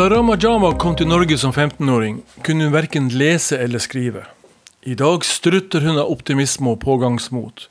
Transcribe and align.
Da 0.00 0.10
Rama 0.10 0.36
Jama 0.40 0.78
kom 0.78 0.94
til 0.96 1.10
Norge 1.10 1.36
som 1.36 1.52
15-åring, 1.52 2.22
kunne 2.40 2.64
hun 2.64 2.72
verken 2.72 3.10
lese 3.12 3.58
eller 3.60 3.82
skrive. 3.84 4.22
I 4.88 4.94
dag 4.96 5.26
strutter 5.28 5.84
hun 5.84 5.98
av 6.00 6.08
optimisme 6.08 6.70
og 6.72 6.78
pågangsmot. 6.80 7.66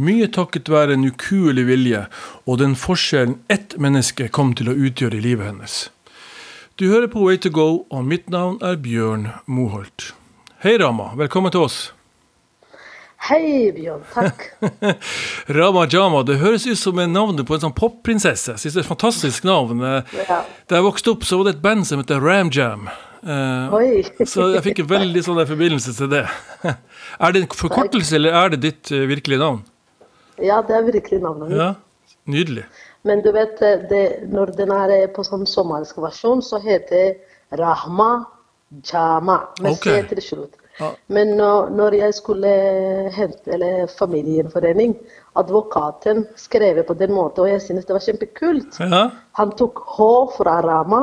Mye 0.00 0.30
takket 0.32 0.70
være 0.72 0.96
en 0.96 1.04
ukuelig 1.04 1.66
vilje 1.68 2.00
og 2.48 2.62
den 2.62 2.72
forskjellen 2.72 3.34
ett 3.52 3.76
menneske 3.76 4.30
kom 4.32 4.54
til 4.56 4.72
å 4.72 4.78
utgjøre 4.86 5.18
i 5.18 5.26
livet 5.26 5.50
hennes. 5.50 5.74
Du 6.80 6.86
hører 6.88 7.10
på 7.12 7.26
Way 7.26 7.42
to 7.44 7.52
go, 7.52 7.68
og 7.92 8.08
mitt 8.08 8.32
navn 8.32 8.56
er 8.64 8.80
Bjørn 8.80 9.28
Moholt. 9.44 10.14
Hei, 10.64 10.78
Rama. 10.80 11.12
Velkommen 11.20 11.52
til 11.52 11.66
oss. 11.68 11.82
Hei, 13.24 13.72
Bjørn. 13.72 14.02
Takk. 14.12 14.42
Rama 15.56 15.86
Jama, 15.88 16.20
det 16.28 16.36
høres 16.42 16.66
ut 16.68 16.76
som 16.76 16.98
navnet 17.00 17.46
på 17.48 17.56
en 17.56 17.62
sånn 17.62 17.76
popprinsesse. 17.76 18.52
Jeg 18.52 18.60
synes 18.60 18.74
det 18.74 18.82
er 18.82 18.84
et 18.84 18.90
fantastisk 18.90 19.46
navn. 19.48 19.80
Ja. 19.80 20.42
Da 20.68 20.76
jeg 20.76 20.84
vokste 20.84 21.14
opp, 21.14 21.24
så 21.24 21.38
var 21.40 21.48
det 21.48 21.54
et 21.56 21.62
band 21.64 21.86
som 21.88 22.02
heter 22.02 22.20
Ram 22.20 22.50
Jam. 22.52 22.90
Eh, 23.24 23.74
Oi. 23.78 24.02
så 24.32 24.50
jeg 24.52 24.64
fikk 24.66 24.82
en 24.82 24.90
veldig 24.90 25.22
sånn 25.24 25.40
forbindelse 25.48 25.94
til 25.96 26.10
det. 26.12 26.24
Er 27.24 27.32
det 27.32 27.44
en 27.44 27.48
forkortelse, 27.56 28.16
eller 28.18 28.34
er 28.34 28.52
det 28.54 28.58
ditt 28.62 28.90
uh, 28.90 29.04
virkelige 29.06 29.38
navn? 29.38 29.60
Ja, 30.42 30.58
det 30.66 30.74
er 30.74 30.86
virkelig 30.86 31.20
navnet 31.22 31.52
mitt. 31.52 31.60
Ja, 31.60 32.14
Nydelig. 32.26 32.64
Men 33.06 33.20
du 33.22 33.28
vet, 33.36 33.60
det, 33.90 34.00
når 34.32 34.54
den 34.56 34.72
er 34.74 34.94
på 35.14 35.22
sånn 35.26 35.44
somalisk 35.46 36.00
versjon, 36.02 36.42
så 36.42 36.58
heter 36.64 37.14
Rahma 37.60 38.24
Jama. 38.88 39.38
Med 39.60 39.76
okay. 39.76 40.00
C 40.02 40.14
til 40.14 40.24
slutt. 40.24 40.56
Ja. 40.80 40.90
Men 41.06 41.36
når, 41.38 41.68
når 41.70 41.96
jeg 42.00 42.14
skulle 42.16 42.52
hente 43.14 43.52
eller 43.54 43.86
familiegjenforening, 43.98 44.96
advokaten 45.38 46.24
skrev 46.38 46.82
på 46.86 46.96
den 46.98 47.14
måten, 47.14 47.44
og 47.44 47.52
jeg 47.52 47.62
synes 47.62 47.86
det 47.86 47.94
var 47.94 48.04
kjempekult. 48.04 48.80
Ja, 48.80 49.04
Han 49.38 49.54
tok 49.58 49.84
H 49.96 50.08
fra 50.36 50.58
Rama, 50.66 51.02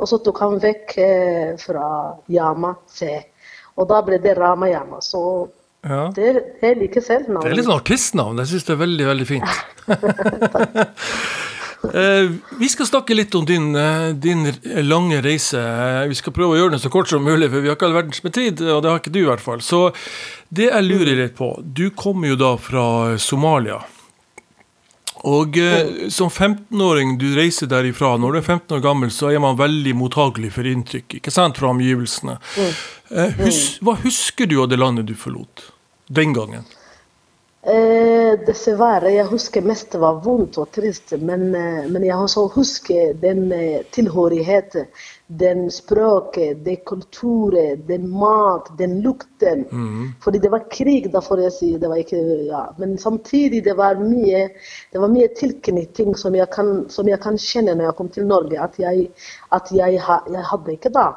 og 0.00 0.08
så 0.08 0.20
tok 0.24 0.40
han 0.40 0.60
vekk 0.62 0.96
eh, 1.04 1.48
fra 1.60 1.86
Yama 2.32 2.74
C. 2.88 3.12
Og 3.76 3.88
da 3.88 4.00
ble 4.04 4.20
det 4.22 4.36
Rama 4.38 4.68
Yama. 4.70 5.02
Så 5.04 5.22
ja. 5.84 6.06
det, 6.16 6.32
det 6.60 6.74
liker 6.80 7.04
selv 7.04 7.28
Det 7.40 7.52
er 7.52 7.58
litt 7.58 7.68
sånn 7.68 7.80
artistnavn. 7.80 8.40
Jeg 8.40 8.54
syns 8.54 8.68
det 8.68 8.76
er 8.76 8.82
veldig, 8.86 9.06
veldig 9.12 9.28
fint. 9.28 9.52
Eh, 11.82 12.30
vi 12.60 12.68
skal 12.68 12.86
snakke 12.86 13.14
litt 13.16 13.34
om 13.34 13.44
din, 13.48 13.76
eh, 13.76 14.10
din 14.12 14.44
lange 14.84 15.22
reise. 15.24 15.60
Vi 16.08 16.14
skal 16.14 16.32
prøve 16.32 16.54
å 16.54 16.58
gjøre 16.58 16.70
den 16.76 16.82
så 16.82 16.90
kort 16.92 17.08
som 17.08 17.24
mulig, 17.24 17.50
for 17.50 17.60
vi 17.60 17.68
har 17.68 17.76
ikke 17.76 17.88
all 17.88 17.96
verdens 17.96 18.22
med 18.24 18.34
tid, 18.36 18.60
og 18.60 18.82
det 18.82 18.90
har 18.90 19.00
ikke 19.00 19.12
du 19.12 19.22
i 19.22 19.28
hvert 19.28 19.40
fall. 19.40 19.62
Så 19.64 19.94
det 20.52 20.68
jeg 20.70 20.84
lurer 20.84 21.16
litt 21.16 21.36
på 21.36 21.54
Du 21.64 21.90
kommer 21.90 22.28
jo 22.28 22.36
da 22.36 22.56
fra 22.56 23.16
Somalia. 23.18 23.80
Og 25.28 25.56
eh, 25.58 26.08
som 26.08 26.30
15-åring, 26.30 27.18
du 27.18 27.34
reiser 27.36 27.68
derifra. 27.68 28.16
Når 28.16 28.32
du 28.32 28.38
er 28.38 28.46
15 28.46 28.76
år 28.76 28.82
gammel, 28.84 29.10
så 29.12 29.32
er 29.34 29.40
man 29.42 29.58
veldig 29.58 29.94
mottagelig 29.98 30.52
for 30.56 30.68
inntrykk 30.68 31.18
ikke 31.20 31.32
sant, 31.34 31.60
fra 31.60 31.72
omgivelsene. 31.74 32.38
Eh, 33.10 33.40
hus, 33.42 33.78
hva 33.84 33.96
husker 34.00 34.48
du 34.48 34.62
av 34.62 34.70
det 34.72 34.80
landet 34.80 35.08
du 35.10 35.14
forlot 35.18 35.72
den 36.08 36.32
gangen? 36.36 36.64
Eh, 37.60 38.38
dessverre, 38.46 39.10
jeg 39.12 39.26
husker 39.28 39.60
mest 39.68 39.90
det 39.92 39.98
var 40.00 40.22
vondt 40.24 40.56
og 40.62 40.70
trist, 40.72 41.12
men, 41.20 41.42
eh, 41.54 41.88
men 41.92 42.06
jeg 42.06 42.16
også 42.16 42.46
husker 42.54 43.12
den 43.20 43.52
eh, 43.52 43.82
tilhørigheten, 43.92 44.86
den 45.28 45.66
språket, 45.70 46.62
den 46.64 46.78
kulturen, 46.88 47.82
den 47.86 48.06
mat, 48.08 48.70
den 48.78 49.02
lukten. 49.04 49.66
Fordi 50.24 50.40
det 50.40 50.50
var 50.50 50.64
krig, 50.72 51.12
derfor 51.12 51.42
jeg 51.44 51.52
sier 51.52 51.78
Det 51.78 51.90
var 51.92 52.00
ikke, 52.00 52.22
ja. 52.48 52.62
Men 52.78 52.96
samtidig 52.98 53.64
det 53.64 53.76
var 53.76 54.00
mye, 54.00 54.48
det 54.92 55.00
var 55.00 55.12
mye 55.12 55.28
tilknytning 55.28 56.16
som 56.16 56.34
jeg, 56.34 56.48
kan, 56.50 56.88
som 56.88 57.08
jeg 57.08 57.20
kan 57.20 57.36
kjenne 57.36 57.74
når 57.74 57.90
jeg 57.90 57.96
kom 58.00 58.08
til 58.08 58.26
Norge, 58.26 58.56
at 58.56 58.80
jeg, 58.80 59.10
at 59.52 59.68
jeg, 59.70 60.00
ha, 60.00 60.22
jeg 60.32 60.48
hadde 60.48 60.72
ikke 60.72 60.96
da. 60.96 61.10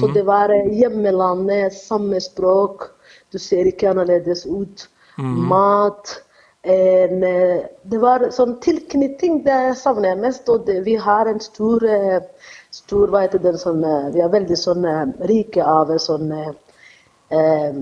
Så 0.00 0.08
det 0.14 0.24
var 0.24 0.48
eh, 0.48 0.72
hjemmelandet, 0.72 1.74
samme 1.74 2.20
språk, 2.20 2.88
du 3.32 3.38
ser 3.38 3.66
ikke 3.66 3.90
annerledes 3.90 4.46
ut. 4.46 4.88
Mat. 5.16 6.20
En, 6.64 7.22
eh, 7.22 7.64
det 7.82 7.98
var 8.00 8.22
sånn 8.32 8.54
tilknytning 8.64 9.42
det 9.44 9.74
savner 9.76 10.14
jeg 10.14 10.20
mest. 10.22 10.48
Og 10.48 10.64
det, 10.64 10.80
vi 10.86 10.96
har 10.96 11.28
en 11.28 11.40
stor, 11.40 11.84
eh, 11.84 12.48
stor 12.72 13.12
hva 13.12 13.26
heter 13.26 13.42
det, 13.44 13.58
sånn, 13.60 13.84
eh, 13.84 14.10
Vi 14.14 14.24
er 14.24 14.32
veldig 14.32 14.56
sånn 14.56 14.86
rike 15.28 15.60
av 15.60 15.92
sånn 16.00 16.32
eh, 16.32 17.76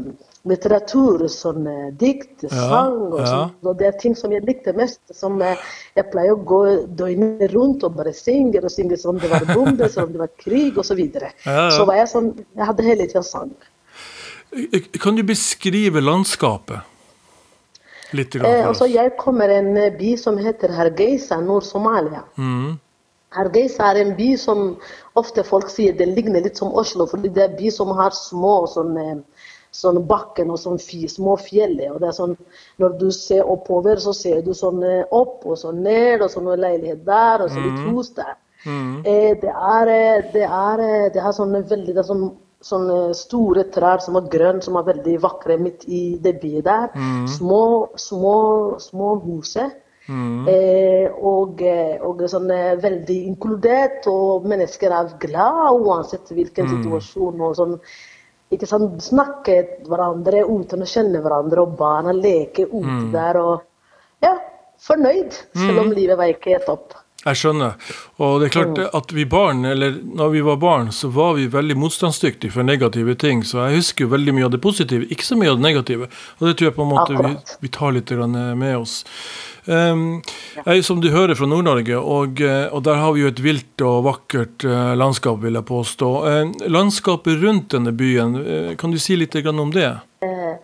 litteratur, 0.50 1.28
sånn 1.30 1.68
dikt, 1.96 2.42
Ja, 2.42 2.48
sang 2.50 2.98
og 3.12 3.20
ja. 3.20 3.26
sånn. 3.26 3.54
Og 3.62 3.78
det 3.78 3.86
er 3.86 3.98
ting 4.02 4.16
som 4.18 4.32
jeg 4.32 4.42
likte 4.42 4.74
mest. 4.74 5.00
Som 5.14 5.38
jeg 5.38 6.10
pleier 6.10 6.34
å 6.34 6.42
gå 6.42 6.62
døgnet 6.88 7.52
rundt 7.54 7.84
og 7.84 7.94
bare 7.94 8.12
synge 8.12 8.64
og 8.64 8.70
synge 8.70 8.98
som 8.98 9.18
det 9.18 9.30
var 9.30 9.46
bombe, 9.54 9.88
som 9.88 10.10
det 10.10 10.18
var 10.18 10.32
krig 10.36 10.74
osv. 10.74 10.90
Så, 10.90 10.98
videre. 10.98 11.30
Ja, 11.46 11.68
ja. 11.68 11.70
så 11.70 11.86
var 11.86 12.02
jeg 12.02 12.08
sånn 12.10 12.34
Jeg 12.34 12.66
hadde 12.66 12.82
hele 12.82 13.06
tida 13.06 13.22
sang. 13.22 13.54
Kan 14.98 15.14
du 15.14 15.22
beskrive 15.22 16.02
landskapet? 16.02 16.82
Litt 18.12 18.34
grann 18.34 18.48
Eh, 18.48 18.66
altså, 18.68 18.86
jeg 18.90 19.14
kommer 19.18 19.52
en 19.52 19.76
eh, 19.76 19.92
by 19.98 20.14
som 20.20 20.38
heter 20.38 20.72
Hargeisa, 20.76 21.40
Nord-Somalia. 21.40 22.24
Mm. 22.36 22.78
Hargeisa 23.32 23.88
er 23.90 24.02
en 24.02 24.12
by 24.16 24.34
som 24.40 24.62
ofte 25.18 25.44
folk 25.46 25.70
sier 25.72 25.96
det 25.96 26.10
ligner 26.10 26.44
litt 26.44 26.60
som 26.60 26.72
Oslo, 26.76 27.06
fordi 27.08 27.32
det 27.32 27.44
er 27.44 27.50
en 27.50 27.58
by 27.60 27.72
som 27.72 27.92
har 27.96 28.14
små 28.16 28.54
sånn, 28.70 28.92
eh, 29.00 29.48
sånn 29.72 30.02
bakken 30.08 30.52
og 30.52 30.60
sånn 30.60 30.78
små 30.78 31.38
fjell. 31.40 31.78
Og 31.90 32.00
det 32.02 32.10
er 32.10 32.18
sånn, 32.18 32.36
når 32.82 32.98
du 33.00 33.08
ser 33.16 33.48
oppover, 33.48 33.96
så 33.96 34.12
ser 34.16 34.42
du 34.44 34.52
sånn 34.54 34.82
eh, 34.84 35.04
opp 35.10 35.46
og 35.46 35.58
så 35.58 35.72
ned, 35.72 36.20
og 36.20 36.30
så 36.30 36.44
noen 36.44 36.60
leilighet 36.60 37.04
der, 37.06 37.44
og 37.44 37.50
så 37.50 37.60
litt 37.64 37.84
hus 37.88 38.12
der. 38.18 38.36
Eh, 38.64 39.32
det 39.42 39.50
er, 39.50 39.86
det 40.32 40.44
er, 40.46 40.82
det 41.10 41.22
er 41.22 41.32
sånne 41.34 41.64
veldig 41.66 41.96
det 41.96 42.02
er 42.04 42.06
sånn, 42.06 42.28
sånne 42.62 43.14
store 43.18 43.66
trær 43.74 44.02
som 44.04 44.16
er 44.18 44.28
grønne, 44.32 44.62
som 44.62 44.76
er 44.78 44.86
veldig 44.86 45.16
vakre 45.22 45.58
midt 45.58 45.86
i 45.88 46.02
det 46.22 46.36
byet 46.42 46.64
der. 46.64 46.90
Små, 47.28 47.62
små, 47.96 48.36
små 48.80 49.16
huset. 49.26 49.78
Eh, 50.50 51.10
og, 51.14 51.60
eh, 51.62 52.00
og 52.02 52.24
sånn 52.26 52.50
eh, 52.50 52.72
veldig 52.82 53.18
inkludert, 53.30 54.08
og 54.10 54.48
mennesker 54.50 54.90
er 54.90 55.12
glad 55.22 55.78
uansett 55.78 56.32
hvilken 56.34 56.66
situasjon. 56.72 57.40
og 57.40 57.54
sånn, 57.56 57.76
ikke 58.52 58.66
sant, 58.66 58.98
Snakke 59.02 59.60
hverandre 59.86 60.42
uten 60.44 60.82
å 60.82 60.88
kjenne 60.88 61.22
hverandre, 61.22 61.62
og 61.62 61.76
barna 61.78 62.12
leker 62.12 62.66
ute 62.72 63.12
der. 63.12 63.38
og 63.38 63.62
ja, 64.22 64.34
Fornøyd, 64.82 65.32
selv 65.54 65.84
om 65.84 65.92
livet 65.94 66.18
var 66.18 66.26
ikke 66.32 66.56
helt 66.56 66.66
topp. 66.66 66.98
Jeg 67.22 67.38
skjønner. 67.38 67.76
Og 68.18 68.40
det 68.40 68.48
er 68.48 68.54
klart 68.56 68.78
Mm. 68.78 68.88
at 68.98 69.12
vi 69.12 69.24
barn, 69.24 69.64
eller 69.64 69.92
når 70.02 70.30
vi 70.32 70.40
var 70.40 70.56
barn, 70.56 70.90
så 70.92 71.08
var 71.08 71.34
vi 71.34 71.46
veldig 71.46 71.76
motstandsdyktige 71.76 72.50
for 72.50 72.62
negative 72.62 73.14
ting. 73.14 73.42
Så 73.44 73.62
jeg 73.68 73.76
husker 73.78 74.04
jo 74.04 74.10
veldig 74.10 74.34
mye 74.34 74.44
av 74.44 74.50
det 74.50 74.60
positive, 74.60 75.06
ikke 75.06 75.24
så 75.24 75.38
mye 75.38 75.50
av 75.50 75.60
det 75.60 75.62
negative. 75.62 76.08
Og 76.40 76.48
det 76.48 76.56
tror 76.56 76.66
jeg 76.70 76.76
på 76.76 76.82
en 76.82 76.92
måte 76.92 77.22
vi, 77.22 77.36
vi 77.60 77.68
tar 77.68 77.92
litt 77.92 78.10
eh, 78.10 78.54
med 78.54 78.76
oss. 78.76 79.04
Um, 79.64 80.22
jeg 80.66 80.78
er 80.78 80.82
som 80.82 81.00
du 81.00 81.08
hører 81.14 81.36
fra 81.38 81.46
Nord-Norge, 81.46 81.94
og, 81.94 82.40
eh, 82.42 82.66
og 82.74 82.82
der 82.82 82.98
har 82.98 83.12
vi 83.14 83.22
jo 83.22 83.28
et 83.30 83.42
vilt 83.42 83.84
og 83.86 84.02
vakkert 84.08 84.64
eh, 84.66 84.94
landskap, 84.98 85.38
vil 85.44 85.54
jeg 85.54 85.68
påstå. 85.68 86.08
Eh, 86.26 86.66
landskapet 86.66 87.38
rundt 87.38 87.68
denne 87.70 87.92
byen, 87.94 88.76
kan 88.76 88.90
du 88.90 88.98
si 88.98 89.14
litt 89.14 89.36
om 89.46 89.70
det? 89.70 90.00
Eh, 90.22 90.56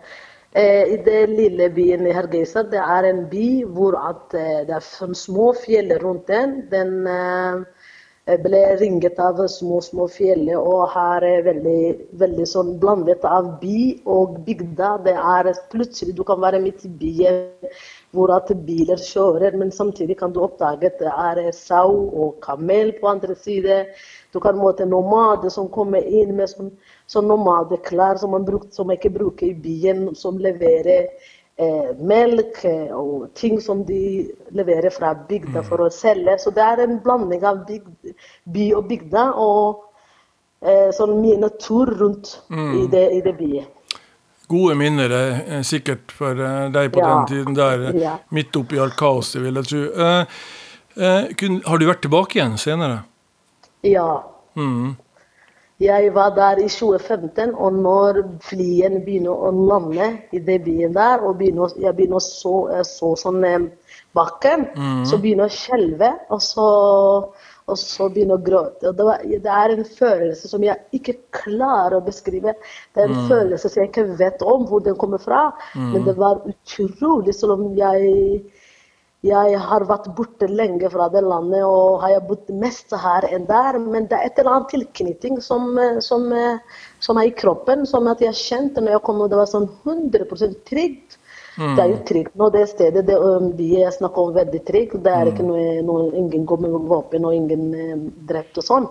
I 0.59 0.97
den 1.05 1.35
lille 1.37 1.69
byen 1.71 2.07
i 2.07 2.13
Hargeisa, 2.15 2.63
det 2.71 2.81
er 2.83 3.07
en 3.09 3.25
by 3.31 3.47
hvor 3.75 3.95
eh, 3.95 4.65
det 4.67 4.75
er 4.75 5.13
små 5.13 5.53
fjell 5.65 5.93
rundt 6.03 6.27
den. 6.27 6.55
Den 6.71 7.07
eh, 7.07 7.63
ble 8.43 8.59
ringet 8.77 9.17
av 9.23 9.39
små, 9.49 9.79
små 9.81 10.05
fjell 10.11 10.49
og 10.57 10.89
har 10.93 11.23
eh, 11.25 11.41
veldig, 11.45 11.81
veldig 12.21 12.45
sånn 12.51 12.75
blandet 12.81 13.25
av 13.25 13.55
by 13.61 13.79
og 14.05 14.41
bygda. 14.45 14.91
Det 15.05 15.15
er 15.15 15.49
plutselig 15.71 16.15
du 16.17 16.23
kan 16.27 16.41
være 16.41 16.61
midt 16.61 16.85
i 16.85 16.91
byen 17.01 17.71
hvor 18.13 18.33
at 18.33 18.51
biler 18.65 19.01
kjører, 19.01 19.57
men 19.57 19.71
samtidig 19.71 20.17
kan 20.19 20.33
du 20.33 20.41
oppdage 20.43 20.89
at 20.91 21.01
det 21.01 21.09
er 21.09 21.41
eh, 21.45 21.51
sau 21.55 21.89
og 22.09 22.39
kamel 22.45 22.93
på 22.99 23.09
andre 23.09 23.35
side. 23.35 23.83
Du 24.33 24.39
kan 24.43 24.57
møte 24.59 24.85
nomader 24.85 25.49
som 25.53 25.69
kommer 25.73 26.05
inn 26.05 26.35
med 26.37 26.51
sånn, 26.51 26.73
sånn 27.09 27.27
nomadeklær 27.29 28.19
som 28.21 28.31
man 28.35 28.45
bruk, 28.45 28.67
som 28.75 28.87
man 28.89 28.99
ikke 28.99 29.11
bruker 29.15 29.49
i 29.49 29.55
byen, 29.57 30.11
som 30.15 30.37
leverer 30.41 31.07
eh, 31.57 31.89
melk 31.97 32.61
eh, 32.69 32.91
og 32.93 33.31
ting 33.39 33.57
som 33.61 33.81
de 33.87 34.29
leverer 34.55 34.93
fra 34.93 35.15
bygda 35.29 35.63
for 35.65 35.81
å 35.87 35.89
selge. 35.93 36.37
Så 36.43 36.53
det 36.55 36.63
er 36.65 36.83
en 36.85 36.99
blanding 37.03 37.43
av 37.49 37.63
bygd, 37.67 38.13
by 38.53 38.69
og 38.77 38.87
bygda, 38.91 39.25
og 39.41 39.81
eh, 40.61 40.89
sånn 40.95 41.17
mye 41.23 41.41
natur 41.41 41.95
rundt 41.99 42.35
i, 42.53 42.85
det, 42.93 43.03
i 43.17 43.21
det 43.25 43.35
byet. 43.41 43.75
Gode 44.49 44.73
minner 44.79 45.11
eh, 45.13 45.41
eh, 45.57 45.65
sikkert 45.65 46.13
for 46.13 46.37
deg 46.73 46.93
på 46.93 47.01
Ja. 47.03 47.09
den 47.09 47.27
tiden 47.33 47.57
der, 47.57 47.89
Ja. 47.97 48.15
midt 48.33 48.55
oppi 48.57 48.79
alt 48.81 48.95
kaoset, 48.97 49.41
vil 49.43 49.59
jeg 49.61 49.65
tro. 49.69 49.83
Eh, 50.05 50.25
eh, 50.97 51.27
kun, 51.37 51.61
har 51.65 51.77
du 51.77 51.85
vært 51.89 52.01
tilbake 52.05 52.37
igjen 52.39 52.57
senere? 52.57 53.03
Ja. 53.85 54.23
Mm. 54.57 54.95
Jeg 55.79 56.09
var 56.11 56.33
der 56.35 56.59
i 56.59 56.67
2015, 56.67 57.53
og 57.55 57.73
når 57.73 58.17
flyen 58.43 58.97
begynner 59.05 59.31
å 59.31 59.51
lande 59.55 60.09
i 60.35 60.41
det 60.43 60.57
byen 60.65 60.91
der, 60.97 61.23
og 61.23 61.37
begynner, 61.39 61.71
jeg 61.79 61.95
begynner 61.95 62.19
å 62.19 62.25
så, 62.25 62.55
så 62.83 63.13
sånn 63.21 63.39
bakken, 63.39 63.69
bakken, 64.17 64.65
så 65.07 65.21
begynner 65.23 65.47
jeg 65.47 65.53
å 65.53 65.59
skjelve. 65.61 66.11
Og 66.35 66.43
så, 66.43 66.67
og 67.69 67.79
så 67.79 68.09
begynne 68.11 68.35
å 68.35 68.43
gråte. 68.43 68.91
Det, 68.91 69.07
var, 69.07 69.23
det, 69.23 69.55
er 69.61 69.75
en 69.77 69.87
følelse 69.87 70.51
som 70.51 70.67
jeg 70.67 70.99
ikke 70.99 71.15
klarer 71.39 71.95
å 71.99 72.03
beskrive. 72.03 72.57
Det 72.91 73.05
er 73.05 73.07
en 73.07 73.21
mm. 73.21 73.27
følelse 73.31 73.71
som 73.71 73.83
jeg 73.83 73.93
ikke 73.93 74.07
vet 74.19 74.43
om 74.43 74.67
hvor 74.67 74.83
den 74.83 74.99
kommer 74.99 75.23
fra. 75.23 75.45
Mm. 75.77 75.91
Men 75.93 76.07
det 76.09 76.17
var 76.19 76.43
utrolig, 76.43 77.37
selv 77.39 77.55
om 77.55 77.69
jeg 77.79 78.43
jeg 79.25 79.59
har 79.59 79.83
vært 79.83 80.05
borte 80.15 80.47
lenge 80.47 80.87
fra 80.93 81.09
det 81.11 81.25
landet 81.25 81.65
og 81.67 81.99
har 82.03 82.13
jeg 82.13 82.27
bodd 82.29 82.51
mest 82.61 82.93
her 82.95 83.27
enn 83.27 83.47
der. 83.49 83.79
Men 83.83 84.07
det 84.07 84.15
er 84.15 84.29
et 84.29 84.39
eller 84.39 84.53
annet 84.53 84.71
tilknytning 84.71 85.41
som, 85.43 85.73
som, 86.05 86.29
som 87.03 87.19
er 87.19 87.27
i 87.27 87.35
kroppen, 87.35 87.83
som 87.89 88.07
at 88.07 88.23
jeg 88.23 88.39
kjente 88.39 88.83
når 88.83 88.95
jeg 88.95 89.05
kom 89.09 89.19
og 89.25 89.31
det 89.31 89.41
var 89.41 89.51
sånn 89.51 89.67
100 89.83 90.55
trygt. 90.69 91.19
Mm. 91.59 91.75
Det 91.75 91.83
er 91.83 91.89
jo 91.91 91.97
trygt 92.07 92.35
nå, 92.39 92.47
det 92.53 92.67
stedet 92.71 93.01
det 93.09 93.15
um, 93.19 93.49
vi 93.57 93.73
snakker 93.91 94.21
om, 94.21 94.35
veldig 94.37 94.61
trygt. 94.63 95.01
Det 95.03 95.11
er 95.11 95.31
ikke 95.33 95.43
mm. 95.43 95.49
noe, 95.51 95.79
noe, 95.83 96.05
ingen 96.15 96.45
går 96.47 96.63
med 96.63 96.77
våpen 96.87 97.27
og 97.27 97.35
ingen 97.35 97.73
eh, 97.75 97.97
drept 98.29 98.61
og 98.61 98.67
sånn. 98.69 98.87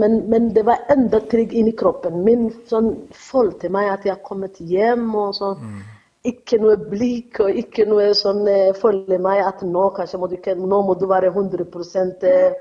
Men, 0.00 0.20
men, 0.30 0.52
det 0.54 0.62
var 0.64 0.86
enda 0.88 1.20
trygg 1.28 1.52
inni 1.52 1.74
kroppen 1.76 2.22
min. 2.24 2.48
Sånn, 2.70 2.92
følte 3.12 3.68
meg 3.74 3.90
at 3.90 4.06
jeg 4.06 4.14
har 4.14 4.24
kommet 4.24 4.56
hjem. 4.62 5.10
og 5.18 5.34
sånn. 5.36 5.58
Mm. 5.60 5.80
Ikke 6.28 6.58
noe 6.60 6.76
blikk 6.76 7.40
og 7.40 7.56
ikke 7.56 7.86
noe 7.88 8.10
sånn 8.16 8.42
eh, 8.50 8.74
føler 8.76 9.22
meg 9.24 9.40
at 9.40 9.62
nå 9.64 9.86
må 10.20 10.28
du 10.28 10.36
nå 10.60 10.80
må 10.84 10.96
du 11.00 11.06
være 11.08 11.30
100 11.32 11.64
eh, 12.28 12.58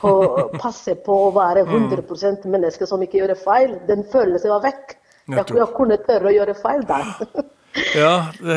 på, 0.00 0.12
passe 0.58 0.96
på 1.06 1.18
å 1.28 1.34
være 1.34 1.62
100 1.68 2.02
mm. 2.02 2.48
menneske 2.50 2.86
som 2.86 3.02
ikke 3.02 3.20
gjør 3.20 3.36
feil. 3.38 3.76
Den 3.86 4.02
følelsen 4.10 4.50
var 4.50 4.64
vekk. 4.66 4.96
Jeg, 5.26 5.44
jeg 5.58 5.68
kunne 5.74 5.98
tørre 6.06 6.30
å 6.30 6.34
gjøre 6.34 6.56
feil 6.58 6.82
der. 6.88 7.12
Ja, 7.92 8.26
det, 8.40 8.54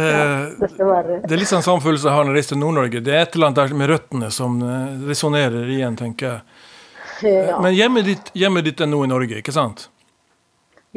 det, 0.60 1.34
er 1.34 1.40
litt 1.40 1.50
sånn 1.50 1.63
samme 1.66 1.84
følelse 1.84 2.07
jeg 2.07 2.16
har 2.16 2.24
når 2.24 2.38
jeg 2.38 2.40
reiser 2.40 2.54
til 2.54 2.62
Nord-Norge. 2.62 3.02
Det 3.04 3.16
er 3.16 3.25
et 3.25 3.34
eller 3.36 3.50
annet 3.50 3.57
der 3.60 3.74
med 3.75 3.90
røttene 3.92 4.30
som 4.31 4.60
eh, 4.63 4.94
resonnerer 5.10 5.72
igjen, 5.75 5.98
tenker 6.00 6.30
jeg. 6.30 6.60
Ja. 7.28 7.57
Men 7.60 7.75
hjemmet 7.75 8.07
ditt, 8.07 8.30
hjemmet 8.38 8.69
ditt, 8.69 8.80
er 8.80 8.88
nå 8.88 9.02
i 9.04 9.10
Norge, 9.12 9.42
ikke 9.42 9.52
sant? 9.56 9.90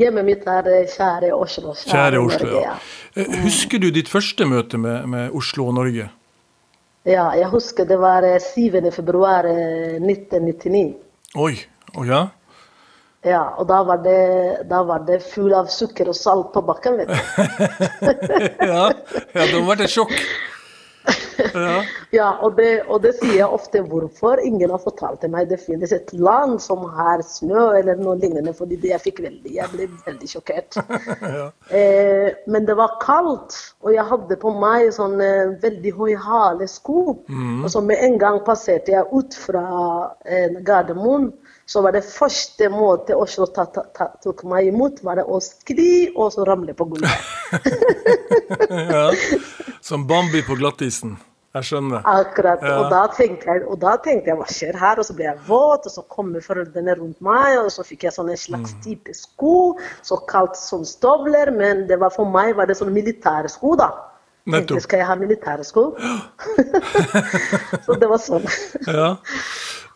Hjemmet 0.01 0.25
mitt 0.25 0.47
er 0.49 0.69
eh, 0.73 0.89
kjære 0.89 1.35
Oslo. 1.37 1.75
Kjære, 1.77 1.93
kjære 1.93 2.21
Oslo, 2.25 2.47
Norge, 2.49 2.61
ja. 2.65 2.77
ja. 3.17 3.23
Eh, 3.23 3.41
husker 3.45 3.83
du 3.83 3.91
ditt 3.93 4.09
første 4.09 4.47
møte 4.49 4.81
med, 4.81 5.09
med, 5.13 5.35
Oslo 5.37 5.67
og 5.69 5.75
Norge? 5.77 6.09
Ja, 7.05 7.27
jeg 7.37 7.49
husker 7.53 7.85
det 7.85 7.99
var 8.01 8.25
7. 8.41 8.79
februar 8.95 9.45
1999. 9.45 10.95
Oi, 11.35 11.57
oh, 11.99 12.07
ja? 12.09 12.29
Ja, 13.23 13.43
og 13.61 13.69
da 13.69 13.83
var 13.87 14.01
det, 14.03 14.23
da 14.71 14.81
var 14.87 15.05
det 15.07 15.21
full 15.23 15.53
av 15.55 15.69
sukker 15.71 16.09
og 16.11 16.17
salt 16.19 16.49
på 16.55 16.63
bakken, 16.67 16.97
vet 16.99 17.13
du. 17.13 17.19
ja, 18.73 18.89
ja, 18.89 19.45
ha 19.45 19.61
vært 19.69 19.85
en 19.85 19.93
sjokk. 19.93 20.15
Ja, 21.55 21.85
ja 22.19 22.29
og, 22.45 22.57
det, 22.57 22.83
og, 22.87 23.03
det, 23.05 23.15
sier 23.19 23.35
jeg 23.41 23.49
ofte 23.49 23.83
hvorfor. 23.87 24.41
Ingen 24.45 24.73
har 24.73 24.83
fortalt 24.83 25.25
meg 25.33 25.51
det 25.51 25.61
finnes 25.63 25.93
et 25.95 26.13
land 26.15 26.61
som 26.63 26.85
har 26.97 27.23
snø 27.27 27.71
eller 27.79 28.01
noe 28.01 28.17
lignende. 28.21 28.55
fordi 28.57 28.79
det 28.83 28.93
jeg 28.93 29.05
fikk 29.07 29.23
veldig, 29.25 29.55
jeg 29.57 29.73
ble 29.75 29.89
veldig 30.07 30.31
sjokkert. 30.31 30.79
ja. 31.39 31.49
eh, 31.75 32.29
men 32.47 32.69
det 32.69 32.77
var 32.79 32.99
kaldt, 33.03 33.59
og 33.83 33.95
jeg 33.95 34.07
hadde 34.09 34.39
på 34.43 34.55
meg 34.63 34.93
sånne 34.95 35.31
veldig 35.63 35.95
høyhale 35.99 36.69
sko. 36.71 37.19
Mm. 37.29 37.63
Og 37.65 37.71
så 37.73 37.85
med 37.85 38.03
en 38.05 38.19
gang 38.23 38.43
passerte 38.47 38.95
jeg 38.95 39.09
ut 39.13 39.37
fra 39.47 39.67
eh, 40.27 40.61
Gardermoen 40.63 41.33
så 41.73 41.81
var 41.81 41.95
det 41.97 42.03
første 42.05 42.69
måte 42.69 43.17
Oslo 43.17 43.47
tok 43.49 44.45
meg 44.49 44.69
imot, 44.69 45.01
var 45.07 45.21
det 45.21 45.25
å 45.25 45.39
skli 45.41 46.11
og 46.13 46.33
så 46.35 46.45
ramle 46.45 46.75
på 46.77 46.85
gulvet. 46.91 47.29
ja, 48.93 49.07
Som 49.81 50.05
Bambi 50.09 50.43
på 50.45 50.59
glattisen. 50.61 51.17
Jeg 51.53 51.69
skjønner. 51.69 52.05
Akkurat. 52.09 52.63
Ja. 52.65 52.79
Og, 52.81 52.87
da 52.93 53.01
jeg, 53.21 53.65
og 53.69 53.77
da 53.81 53.99
tenkte 54.01 54.33
jeg 54.33 54.39
hva 54.41 54.47
skjer 54.49 54.79
her? 54.81 55.01
Og 55.01 55.05
så 55.05 55.17
ble 55.17 55.27
jeg 55.27 55.41
våt, 55.49 55.89
og 55.89 55.93
så 55.93 56.05
kommer 56.13 56.45
foreldrene 56.45 56.97
rundt 56.97 57.19
meg, 57.25 57.59
og 57.61 57.69
så 57.75 57.85
fikk 57.85 58.07
jeg 58.07 58.17
sånn 58.17 58.31
en 58.33 58.41
slags 58.41 58.73
mm. 58.73 58.79
type 58.87 59.17
sko. 59.17 59.57
Så 60.05 60.21
kalt 60.29 60.57
som 60.61 60.87
støvler, 60.89 61.53
men 61.57 61.85
det 61.91 62.01
var 62.01 62.15
for 62.15 62.29
meg 62.29 62.55
var 62.57 62.69
det 62.69 62.79
sånn 62.81 62.93
militære 62.93 63.53
sko, 63.53 63.77
da. 63.81 63.91
Nettopp. 64.53 64.81
Skal 64.85 65.05
jeg 65.05 65.09
ha 65.11 65.17
militære 65.21 65.69
sko? 65.69 65.91
så 67.85 68.01
det 68.01 68.09
var 68.13 68.25
sånn. 68.25 68.49
ja. 68.89 69.13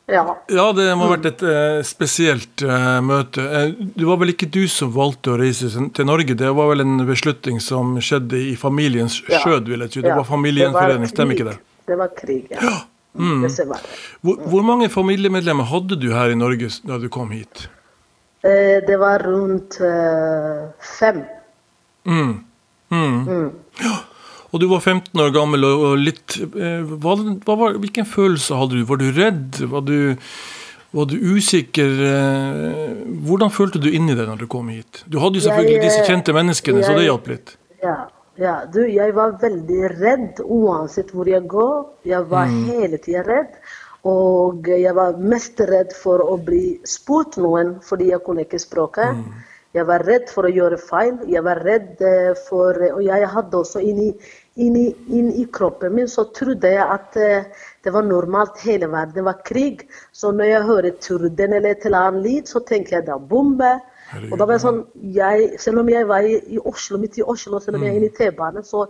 Ja. 0.06 0.22
ja, 0.48 0.72
det 0.72 0.84
må 0.94 1.08
ha 1.08 1.16
vært 1.16 1.24
et 1.32 1.40
eh, 1.42 1.80
spesielt 1.86 2.62
eh, 2.62 2.98
møte. 3.02 3.42
Uh, 3.42 3.72
det 3.98 4.06
var 4.06 4.20
vel 4.20 4.30
ikke 4.36 4.46
du 4.54 4.62
som 4.70 4.92
valgte 4.94 5.32
å 5.34 5.38
reise 5.40 5.66
til 5.66 6.06
Norge, 6.06 6.36
det 6.38 6.52
var 6.54 6.70
vel 6.70 6.84
en 6.84 7.00
beslutning 7.08 7.58
som 7.62 7.96
skjedde 7.98 8.38
i 8.38 8.54
familiens 8.60 9.18
ja. 9.26 9.40
skjød, 9.42 9.72
vil 9.72 9.82
jeg 9.82 9.94
tro. 9.96 10.04
Det 10.06 10.12
ja. 10.12 10.18
var 10.20 10.28
familiegjenforening, 10.28 11.10
stemmer 11.10 11.34
ikke 11.34 11.48
det? 11.48 11.56
Det 11.90 11.98
var 11.98 12.14
krig, 12.14 12.46
ja. 12.54 12.60
ja. 12.62 12.76
Mm. 13.16 13.46
Hvor, 14.20 14.42
hvor, 14.44 14.62
mange 14.68 14.90
familiemedlemmer 14.92 15.66
hadde 15.72 15.96
du 15.98 16.10
her 16.12 16.30
i 16.30 16.36
Norge 16.38 16.68
da 16.84 16.98
du 17.00 17.08
kom 17.10 17.32
hit? 17.32 17.66
det 18.46 18.94
var 19.00 19.24
rundt 19.26 19.80
fem. 21.00 21.24
Mm. 22.06 22.34
Mm. 22.92 23.16
mm. 23.26 23.48
Ja. 23.82 23.94
Og 24.56 24.62
du 24.62 24.70
var 24.70 24.80
15 24.80 25.20
år 25.20 25.32
gammel 25.34 25.66
og 25.68 25.98
litt 26.00 26.38
hva, 26.40 27.12
hva, 27.44 27.56
var, 27.60 27.76
Hvilken 27.82 28.08
følelse 28.08 28.56
hadde 28.56 28.78
du? 28.78 28.86
Var 28.88 29.00
du 29.02 29.06
redd? 29.12 29.58
Var 29.68 29.84
du, 29.84 29.98
var 30.96 31.10
du 31.10 31.16
usikker? 31.36 31.96
Eh, 32.08 32.92
hvordan 33.28 33.52
følte 33.52 33.82
du 33.82 33.90
inni 33.90 34.16
det 34.16 34.24
når 34.24 34.40
du 34.40 34.48
kom 34.48 34.70
hit? 34.72 35.02
Du 35.04 35.20
hadde 35.20 35.36
jo 35.36 35.44
selvfølgelig 35.44 35.76
jeg, 35.76 35.88
disse 35.90 36.06
kjente 36.08 36.32
menneskene, 36.36 36.80
jeg, 36.80 36.88
så 36.88 36.96
det 36.96 37.04
hjalp 37.04 37.28
litt. 37.34 37.52
Ja, 37.84 37.98
ja, 38.40 38.54
du, 38.72 38.80
jeg 38.88 39.12
var 39.16 39.36
veldig 39.42 39.90
redd 39.96 40.40
uansett 40.40 41.12
hvor 41.12 41.28
jeg 41.28 41.44
går. 41.52 41.76
Jeg 42.08 42.24
var 42.32 42.48
mm. 42.48 42.62
hele 42.70 43.02
tida 43.04 43.26
redd. 43.28 43.60
Og 44.08 44.68
jeg 44.70 44.92
var 44.96 45.20
mest 45.20 45.60
redd 45.68 45.92
for 45.98 46.22
å 46.22 46.38
bli 46.40 46.78
spurt 46.88 47.36
noen 47.42 47.76
fordi 47.84 48.08
jeg 48.12 48.24
kunne 48.24 48.48
ikke 48.48 48.60
språket. 48.62 49.20
Mm. 49.20 49.44
Jeg 49.74 49.86
var 49.88 50.04
redd 50.06 50.30
for 50.32 50.46
å 50.46 50.52
gjøre 50.52 50.78
feil. 50.80 51.16
Jeg 51.28 51.42
var 51.44 51.60
redd 51.66 52.02
eh, 52.04 52.32
for 52.46 52.78
Og 52.92 53.02
jeg 53.04 53.30
hadde 53.32 53.58
også 53.58 53.82
inni, 53.84 54.12
inni, 54.62 54.86
inni 55.12 55.44
kroppen 55.52 55.92
min 55.96 56.08
så 56.08 56.28
trodde 56.36 56.70
jeg 56.72 56.84
at 56.84 57.18
eh, 57.20 57.66
det 57.84 57.92
var 57.92 58.06
normalt 58.06 58.62
hele 58.64 58.88
verden 58.92 59.18
Det 59.18 59.26
var 59.26 59.42
krig. 59.44 59.84
Så 60.12 60.32
når 60.32 60.52
jeg 60.52 60.70
hører 60.70 60.96
turden 61.00 61.52
eller 61.58 61.74
et 61.74 61.84
eller 61.84 62.08
annet 62.08 62.26
lyd, 62.28 62.48
så 62.48 62.64
tenker 62.64 62.98
jeg 62.98 63.06
det 63.08 63.14
er 63.14 63.28
bombe. 63.34 63.74
Og 64.30 64.36
da 64.38 64.46
var 64.46 64.54
jeg 64.54 64.62
sånn, 64.62 64.80
jeg, 65.16 65.46
Selv 65.60 65.82
om 65.82 65.88
jeg 65.90 66.06
var 66.08 66.26
i, 66.26 66.58
Oslo, 66.62 66.98
midt 67.02 67.18
i 67.18 67.24
Oslo, 67.26 67.58
selv 67.62 67.78
om 67.78 67.84
jeg 67.84 67.94
er 67.94 68.00
inne 68.00 68.10
i 68.10 68.14
T-banen, 68.14 68.64
så 68.66 68.84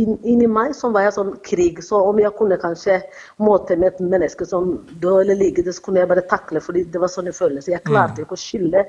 inn, 0.00 0.16
inni 0.24 0.48
meg 0.48 0.72
så 0.76 0.88
var 0.94 1.06
jeg 1.06 1.16
sånn 1.18 1.34
krig. 1.44 1.82
Så 1.84 2.00
om 2.08 2.20
jeg 2.20 2.32
kunne 2.38 2.58
kanskje 2.60 3.02
måte 3.44 3.76
med 3.76 3.92
et 3.92 4.04
menneske 4.14 4.48
som 4.48 4.78
døde 4.94 5.26
eller 5.26 5.38
ligger, 5.44 5.68
så 5.68 5.84
kunne 5.84 6.00
jeg 6.02 6.10
bare 6.14 6.24
takle, 6.30 6.64
fordi 6.64 6.86
det 6.88 7.02
var 7.02 7.12
sånn 7.12 7.28
jeg 7.28 7.36
følte. 7.36 7.66
Jeg 7.70 7.84
klarte 7.84 8.22
mm. 8.22 8.24
ikke 8.24 8.38
å 8.38 8.42
skille 8.46 8.86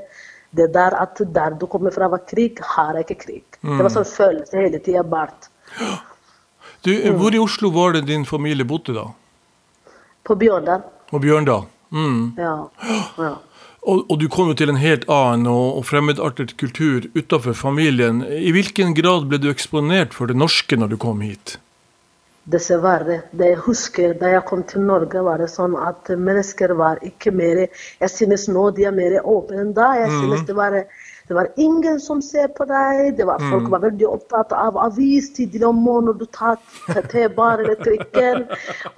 det 0.58 0.70
der 0.74 0.96
at 1.02 1.22
der 1.36 1.58
du 1.60 1.66
kommer 1.68 1.94
fra 1.94 2.10
var 2.12 2.24
krig, 2.30 2.62
her 2.76 2.94
er 2.94 3.04
ikke 3.04 3.20
krig. 3.26 3.46
Mm. 3.62 3.78
Det 3.78 3.86
var 3.86 3.94
sånn 3.94 4.10
følelse 4.10 4.60
hele 4.60 4.82
tida 4.84 5.04
bart. 5.04 5.50
Du, 6.84 6.92
mm. 6.92 7.18
Hvor 7.20 7.34
i 7.34 7.40
Oslo 7.42 7.72
var 7.74 7.96
det 7.96 8.06
din 8.10 8.26
familie 8.28 8.68
bodde 8.68 8.96
da? 8.96 9.08
På 10.24 10.36
Bjørndal. 10.40 10.84
På 11.10 11.20
Bjørndal. 11.24 11.66
Mm. 11.94 12.34
Ja. 12.38 12.54
ja. 13.18 13.34
Og, 13.84 14.06
og, 14.08 14.16
du 14.20 14.30
kom 14.32 14.52
jo 14.52 14.56
til 14.58 14.72
en 14.72 14.80
helt 14.80 15.04
annen 15.12 15.50
og, 15.52 15.80
og 15.80 15.86
fremmedartet 15.90 16.56
kultur 16.60 17.08
utenfor 17.18 17.56
familien. 17.58 18.22
I 18.24 18.54
hvilken 18.56 18.96
grad 18.96 19.28
ble 19.32 19.42
du 19.44 19.50
eksponert 19.52 20.16
for 20.16 20.32
det 20.32 20.38
norske 20.40 20.80
når 20.80 20.94
du 20.94 20.98
kom 21.02 21.24
hit? 21.26 21.58
Dessverre. 22.44 23.22
Det 23.32 23.48
jeg 23.54 23.60
husker 23.64 24.14
da 24.20 24.34
jeg 24.34 24.44
kom 24.50 24.66
til 24.68 24.84
Norge, 24.84 25.22
var 25.24 25.40
det 25.40 25.48
sånn 25.48 25.78
at 25.80 26.10
mennesker 26.12 26.74
var 26.76 27.00
ikke 27.08 27.32
mer 27.32 27.62
Jeg 27.64 28.10
synes 28.12 28.50
nå 28.52 28.66
de 28.76 28.84
er 28.90 28.96
mer 28.96 29.16
åpne 29.22 29.62
enn 29.64 29.72
da. 29.78 29.94
Jeg 30.02 30.12
synes 30.12 30.42
mm. 30.42 30.48
det 30.50 30.58
var, 30.58 30.76
det 31.30 31.38
var 31.38 31.50
ingen 31.56 32.02
som 32.04 32.20
ser 32.22 32.52
på 32.58 32.68
deg. 32.68 33.16
Det 33.16 33.30
var, 33.30 33.40
folk 33.48 33.70
mm. 33.70 33.72
var 33.72 33.86
veldig 33.86 34.10
opptatt 34.12 34.52
av 34.60 34.82
avis 34.90 35.32
tidlig 35.38 35.64
om 35.70 35.80
morgenen 35.86 36.20
du 36.20 36.28
tar 36.36 36.60
T-bar 37.14 37.64
eller 37.64 37.80
trikken. 37.80 38.44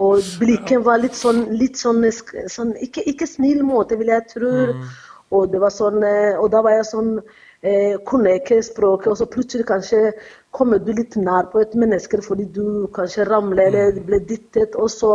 Og 0.01 0.25
blikken 0.41 0.81
var 0.89 1.05
litt 1.05 1.17
sånn, 1.19 1.45
litt 1.53 1.77
sånn, 1.77 2.01
sånn 2.49 2.73
ikke, 2.81 3.05
ikke, 3.13 3.29
snill 3.29 3.61
måte, 3.67 3.99
vil 4.01 4.09
jeg 4.09 4.25
tro. 4.33 4.55
Mm. 4.73 4.89
Og, 5.35 5.51
det 5.53 5.61
var 5.61 5.73
sånn, 5.73 6.01
eh, 6.05 6.33
og 6.33 6.49
da 6.53 6.65
var 6.65 6.79
jeg 6.79 6.89
sånn 6.89 7.19
eh, 7.65 7.98
kunne 8.05 8.62
språket, 8.63 9.07
og 9.12 9.17
så 9.17 9.25
plutselig 9.25 9.65
kanskje 9.65 10.12
kommer 10.55 10.79
du 10.79 10.91
litt 10.95 11.15
nær 11.19 11.50
på 11.51 11.60
et 11.60 11.74
menneske 11.75 12.22
fordi 12.24 12.45
du 12.55 12.88
kanskje 12.95 13.25
ramler 13.27 13.75
eller 13.75 14.00
ble 14.07 14.22
dyttet. 14.29 14.75
Og 14.79 14.89
så, 14.91 15.12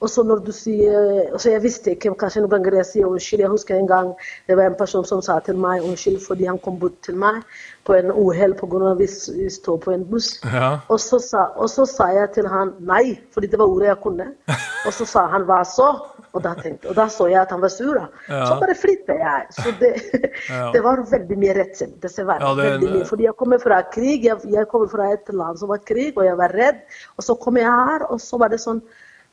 og 0.00 0.10
så 0.10 0.24
når 0.26 0.42
du 0.46 0.52
sier 0.52 1.38
så 1.38 1.52
Jeg 1.52 1.62
visste 1.64 1.94
ikke, 1.94 2.12
kanskje 2.20 2.42
noen 2.42 2.52
ganger 2.52 2.78
jeg 2.80 2.88
sier 2.90 3.08
unnskyld. 3.08 3.44
Jeg 3.44 3.52
husker 3.52 3.78
en 3.78 3.88
gang 3.88 4.12
det 4.48 4.58
var 4.58 4.68
en 4.68 4.78
person 4.78 5.06
som 5.08 5.22
sa 5.24 5.38
til 5.44 5.60
meg 5.60 5.84
unnskyld 5.86 6.20
fordi 6.26 6.48
han 6.50 6.60
kom 6.62 6.78
bort 6.82 6.98
til 7.06 7.16
meg 7.16 7.40
på 7.86 7.96
en 7.96 8.12
uhell 8.12 8.54
pga. 8.58 8.94
vi 8.98 9.08
står 9.50 9.78
på 9.86 9.94
en 9.96 10.04
buss. 10.10 10.34
Ja. 10.44 10.78
Og, 10.88 11.00
så 11.00 11.18
sa, 11.18 11.48
og 11.56 11.70
så 11.70 11.86
sa 11.88 12.10
jeg 12.12 12.32
til 12.34 12.48
han 12.48 12.74
nei, 12.80 13.18
fordi 13.32 13.46
det 13.46 13.58
var 13.58 13.72
ordet 13.72 13.88
jeg 13.88 14.02
kunne. 14.02 14.32
Og 14.86 14.92
så 14.92 15.04
sa 15.06 15.28
han 15.30 15.44
hva 15.46 15.60
så? 15.62 15.88
Og 16.32 16.40
da, 16.40 16.54
tenkte, 16.56 16.88
og 16.88 16.96
da 16.96 17.04
så 17.12 17.26
jeg 17.28 17.42
at 17.42 17.50
han 17.52 17.60
var 17.60 17.72
sur. 17.72 17.98
Ja. 18.00 18.40
Så 18.48 18.56
bare 18.62 18.76
flyttet 18.78 19.20
jeg. 19.20 19.46
Så 19.52 19.74
det, 19.80 19.90
ja. 20.48 20.70
det 20.72 20.80
var 20.84 21.04
veldig 21.10 21.38
mye 21.42 21.56
redsel, 21.58 21.92
dessverre. 22.00 22.40
Ja, 22.40 22.52
det, 22.56 22.80
mye. 22.80 23.04
Fordi 23.08 23.28
jeg 23.28 23.36
kommer 23.36 23.60
fra 23.60 23.82
krig. 23.92 24.24
Jeg, 24.24 24.40
jeg, 24.48 24.68
kommer 24.72 24.88
fra 24.92 25.10
et 25.12 25.28
land 25.28 25.60
som 25.60 25.72
var 25.72 25.82
krig, 25.84 26.16
og 26.16 26.24
jeg 26.24 26.38
var 26.40 26.56
redd. 26.56 26.80
Og 27.18 27.26
så 27.26 27.36
kom 27.42 27.60
jeg 27.60 27.68
her, 27.68 28.06
og 28.08 28.22
så 28.24 28.40
var 28.40 28.52
det 28.54 28.62
sånn 28.64 28.80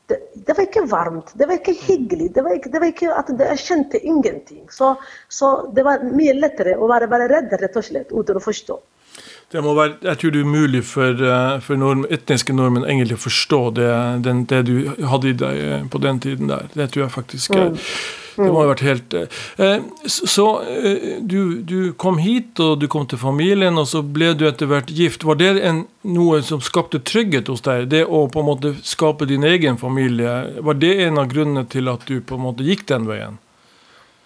det, 0.09 0.17
det, 0.33 0.55
var 0.57 0.63
ikke 0.65 0.81
varmt, 0.89 1.31
det 1.37 1.45
var 1.45 1.59
ikke 1.59 1.75
hyggelig. 1.85 2.31
Det 2.33 2.43
var 2.43 2.55
ikke, 2.57 2.71
det 2.73 2.79
var 2.81 2.89
ikke 2.89 3.09
at 3.13 3.27
Jeg 3.45 3.61
skjønte 3.61 3.99
ingenting. 4.01 4.63
Så, 4.73 4.95
så, 5.29 5.51
det 5.75 5.85
var 5.85 6.01
mye 6.03 6.33
lettere 6.35 6.73
å 6.75 6.89
være 6.89 7.09
bare 7.11 7.29
redd, 7.29 7.53
rett 7.61 7.77
og 7.77 7.85
slett, 7.85 8.11
uten 8.11 8.39
å 8.39 8.43
forstå. 8.43 8.79
Det 9.49 9.61
må 9.65 9.71
være, 9.73 9.95
jeg 10.05 10.17
tror 10.21 10.33
det 10.33 10.39
er 10.39 10.45
umulig 10.45 10.83
for, 10.85 11.21
eh, 11.25 11.55
for 11.65 11.79
nordmenn, 11.81 12.05
etniske 12.13 12.53
nordmenn 12.53 12.85
egentlig 12.85 13.15
å 13.17 13.23
forstå 13.23 13.61
det, 13.79 13.89
den, 14.27 14.43
det, 14.45 14.59
du 14.67 15.05
hadde 15.09 15.31
i 15.31 15.37
deg 15.41 15.61
eh, 15.65 15.87
på 15.89 16.01
den 16.03 16.19
tiden 16.21 16.51
der. 16.51 16.67
Det 16.75 16.91
tror 16.93 17.07
jeg 17.07 17.15
faktisk 17.15 17.57
mm. 17.57 17.79
Det 18.39 18.45
må 18.53 18.61
ha 18.61 18.69
vært 18.69 18.85
helt 18.85 19.13
eh, 19.17 19.81
Så 20.07 20.45
du, 21.19 21.59
du, 21.65 21.91
kom 21.99 22.21
hit, 22.21 22.61
og 22.63 22.77
du 22.79 22.85
kom 22.87 23.09
til 23.09 23.19
familien, 23.19 23.75
og 23.81 23.89
så 23.89 24.03
ble 24.05 24.29
du 24.37 24.45
etter 24.47 24.69
hvert 24.69 24.93
gift. 24.95 25.25
Var 25.27 25.41
det 25.41 25.49
en, 25.65 25.81
noe 26.05 26.43
som 26.45 26.61
skapte 26.63 27.01
trygghet 27.01 27.49
hos 27.49 27.65
deg? 27.65 27.89
Det 27.91 28.05
å 28.05 28.27
på 28.31 28.45
en 28.45 28.51
måte 28.53 28.75
skape 28.85 29.27
din 29.27 29.43
egen 29.43 29.81
familie, 29.81 30.61
var 30.61 30.77
det 30.77 30.93
en 31.09 31.19
av 31.19 31.27
grunnene 31.33 31.65
til 31.73 31.89
at 31.89 32.05
du 32.07 32.21
på 32.21 32.37
en 32.37 32.45
måte 32.45 32.69
gikk 32.69 32.85
den 32.93 33.09
veien? 33.09 33.41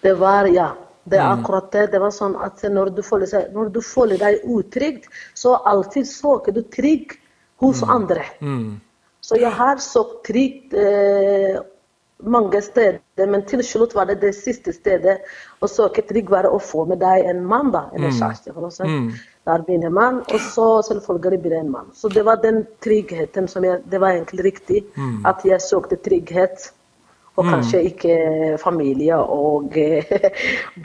Det 0.04 0.18
var, 0.20 0.52
ja. 0.52 0.74
Det 1.04 1.18
er 1.18 1.26
mm. 1.26 1.40
akkurat 1.40 1.68
det. 1.72 1.84
Det 1.92 2.00
var 2.00 2.14
sånn 2.16 2.38
at 2.40 2.64
når 2.72 2.94
du 2.96 3.02
føler, 3.04 3.28
seg, 3.28 3.52
når 3.54 3.74
du 3.74 3.80
føler 3.84 4.20
deg 4.20 4.46
utrygg, 4.48 5.04
så 5.36 5.58
alltid 5.68 6.08
søker 6.08 6.56
du 6.56 6.62
trygg 6.72 7.16
hos 7.62 7.84
mm. 7.84 7.94
andre. 7.96 8.24
Mm. 8.40 8.72
Så 9.24 9.40
jeg 9.40 9.52
har 9.56 9.80
søkt 9.80 10.24
trygg 10.28 10.74
eh, 10.76 11.60
mange 12.24 12.60
steder, 12.62 13.26
men 13.28 13.44
til 13.48 13.62
slutt 13.64 13.94
var 13.96 14.08
det 14.08 14.18
det 14.22 14.32
siste 14.36 14.72
stedet 14.72 15.16
å 15.64 15.68
søke 15.68 16.04
trygg 16.06 16.30
var 16.32 16.48
å 16.48 16.58
få 16.62 16.84
med 16.88 17.00
deg 17.02 17.26
en 17.30 17.42
mann, 17.48 17.72
da. 17.74 17.86
Eller 17.96 18.14
kjæreste, 18.14 18.54
for 18.54 18.68
å 18.68 18.72
si. 18.72 18.88
Der 19.44 19.64
begynner 19.66 19.92
man, 19.92 20.22
og 20.22 20.40
så 20.40 20.68
selvfølgelig 20.86 21.40
blir 21.42 21.56
det 21.56 21.60
en 21.64 21.72
mann. 21.74 21.90
Så 21.96 22.08
det 22.12 22.24
var 22.24 22.40
den 22.40 22.62
tryggheten 22.84 23.48
som 23.48 23.64
jeg 23.64 23.82
Det 23.90 24.00
var 24.00 24.16
egentlig 24.16 24.44
riktig. 24.44 24.84
At 25.26 25.44
jeg 25.44 25.60
søkte 25.60 25.96
trygghet. 25.96 26.70
Og 27.34 27.48
kanskje 27.48 27.80
mm. 27.80 27.86
ikke 27.90 28.16
familie 28.62 29.16
og 29.18 29.74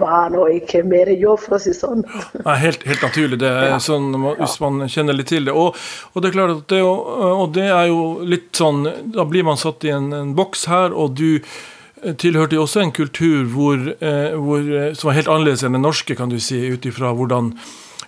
barn 0.01 0.37
og 0.39 0.49
ikke 0.49 0.81
mer 0.81 1.11
jobb, 1.13 1.43
for 1.43 1.59
å 1.59 1.61
si 1.61 1.75
sånn. 1.77 2.01
Nei, 2.41 2.55
helt, 2.63 2.85
helt 2.89 3.03
naturlig. 3.05 3.37
Det 3.43 3.51
er 3.51 3.73
ja. 3.75 3.81
sånn 3.83 4.15
hvis 4.31 4.57
man 4.63 4.81
kjenner 4.89 5.17
litt 5.17 5.29
til 5.29 5.45
det. 5.45 5.53
Og, 5.53 5.77
og 6.13 6.23
det 6.23 6.31
er 6.31 6.37
klart 6.39 6.55
at 6.55 6.63
det, 6.73 6.79
og 6.85 7.51
det, 7.53 7.67
er 7.69 7.91
jo 7.91 7.99
litt 8.25 8.49
sånn 8.57 8.81
Da 9.13 9.25
blir 9.29 9.45
man 9.45 9.59
satt 9.61 9.85
i 9.85 9.93
en, 9.93 10.09
en 10.15 10.31
boks 10.37 10.65
her, 10.71 10.95
og 10.95 11.19
du 11.19 11.37
tilhørte 12.17 12.55
jo 12.55 12.63
også 12.63 12.81
en 12.81 12.95
kultur 12.95 13.45
hvor, 13.51 13.77
eh, 13.99 14.33
hvor, 14.39 14.65
som 14.95 15.09
var 15.09 15.17
helt 15.17 15.29
annerledes 15.29 15.65
enn 15.67 15.75
den 15.75 15.83
norske, 15.83 16.15
kan 16.15 16.31
du 16.31 16.39
si, 16.41 16.61
ut 16.71 16.85
ifra 16.87 17.11
hvordan 17.13 17.51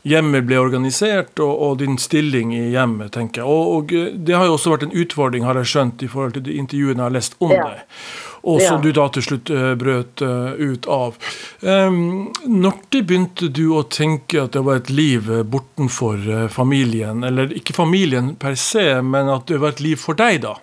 hjemmet 0.07 0.47
ble 0.49 0.57
organisert, 0.57 1.35
og, 1.39 1.51
og, 1.51 1.77
din 1.81 1.99
stilling 2.01 2.55
i 2.55 2.63
hjemmet, 2.73 3.11
tenker 3.13 3.43
jeg. 3.43 3.51
Og, 3.51 3.75
og, 3.75 4.17
det 4.25 4.33
har 4.37 4.47
jo 4.47 4.57
også 4.57 4.73
vært 4.73 4.87
en 4.87 4.97
utfordring, 5.03 5.45
har 5.45 5.59
jeg 5.61 5.73
skjønt, 5.75 6.01
i 6.01 6.09
forhold 6.09 6.37
til 6.37 6.47
de 6.47 6.57
intervjuene 6.57 6.97
jeg 6.97 7.05
har 7.05 7.17
lest 7.19 7.37
om 7.43 7.53
ja. 7.53 7.67
deg 7.69 8.29
og 8.41 8.61
som 8.61 8.79
ja. 8.79 8.81
du 8.81 8.91
da 8.95 9.07
til 9.13 9.25
slutt 9.25 9.51
uh, 9.53 9.73
brøt 9.79 10.23
uh, 10.25 10.53
ut 10.57 10.87
av. 10.89 11.19
Når 11.61 12.79
begynte 12.91 13.51
du 13.53 13.63
å 13.77 13.83
tenke 13.89 14.41
at 14.41 14.55
det 14.55 14.63
var 14.65 14.81
et 14.81 14.89
liv 14.93 15.29
eh, 15.31 15.43
bortenfor 15.45 16.49
familien? 16.53 17.23
Eller 17.27 17.53
ikke 17.57 17.75
familien 17.75 18.33
per 18.41 18.57
se, 18.59 18.85
men 19.05 19.29
at 19.31 19.47
det 19.49 19.59
var 19.61 19.75
et 19.75 19.83
liv 19.83 19.99
for 20.01 20.17
deg, 20.17 20.41
da? 20.45 20.55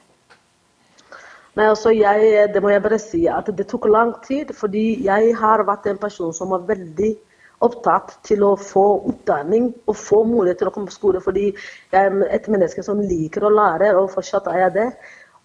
Nei, 1.59 1.67
altså 1.67 1.91
jeg, 1.95 2.49
Det 2.55 2.63
må 2.63 2.71
jeg 2.71 2.85
bare 2.85 3.01
si 3.03 3.25
at 3.31 3.49
det 3.57 3.67
tok 3.71 3.89
lang 3.91 4.13
tid, 4.27 4.53
fordi 4.55 5.05
jeg 5.07 5.33
har 5.39 5.65
vært 5.67 5.89
en 5.91 5.99
person 5.99 6.35
som 6.35 6.55
var 6.55 6.67
veldig 6.69 7.15
opptatt 7.67 8.13
til 8.27 8.45
å 8.47 8.53
få 8.59 8.85
utdanning 9.11 9.73
og 9.91 9.97
få 9.99 10.23
mulighet 10.29 10.61
til 10.63 10.71
å 10.71 10.75
komme 10.75 10.91
på 10.91 10.95
skole. 10.95 11.23
Fordi 11.23 11.49
jeg 11.51 11.99
er 11.99 12.21
et 12.31 12.47
menneske 12.53 12.85
som 12.87 13.03
liker 13.03 13.47
å 13.47 13.55
lære, 13.55 13.91
og 13.99 14.13
fortsatt 14.13 14.47
er 14.53 14.63
jeg 14.67 14.77
det. 14.77 14.89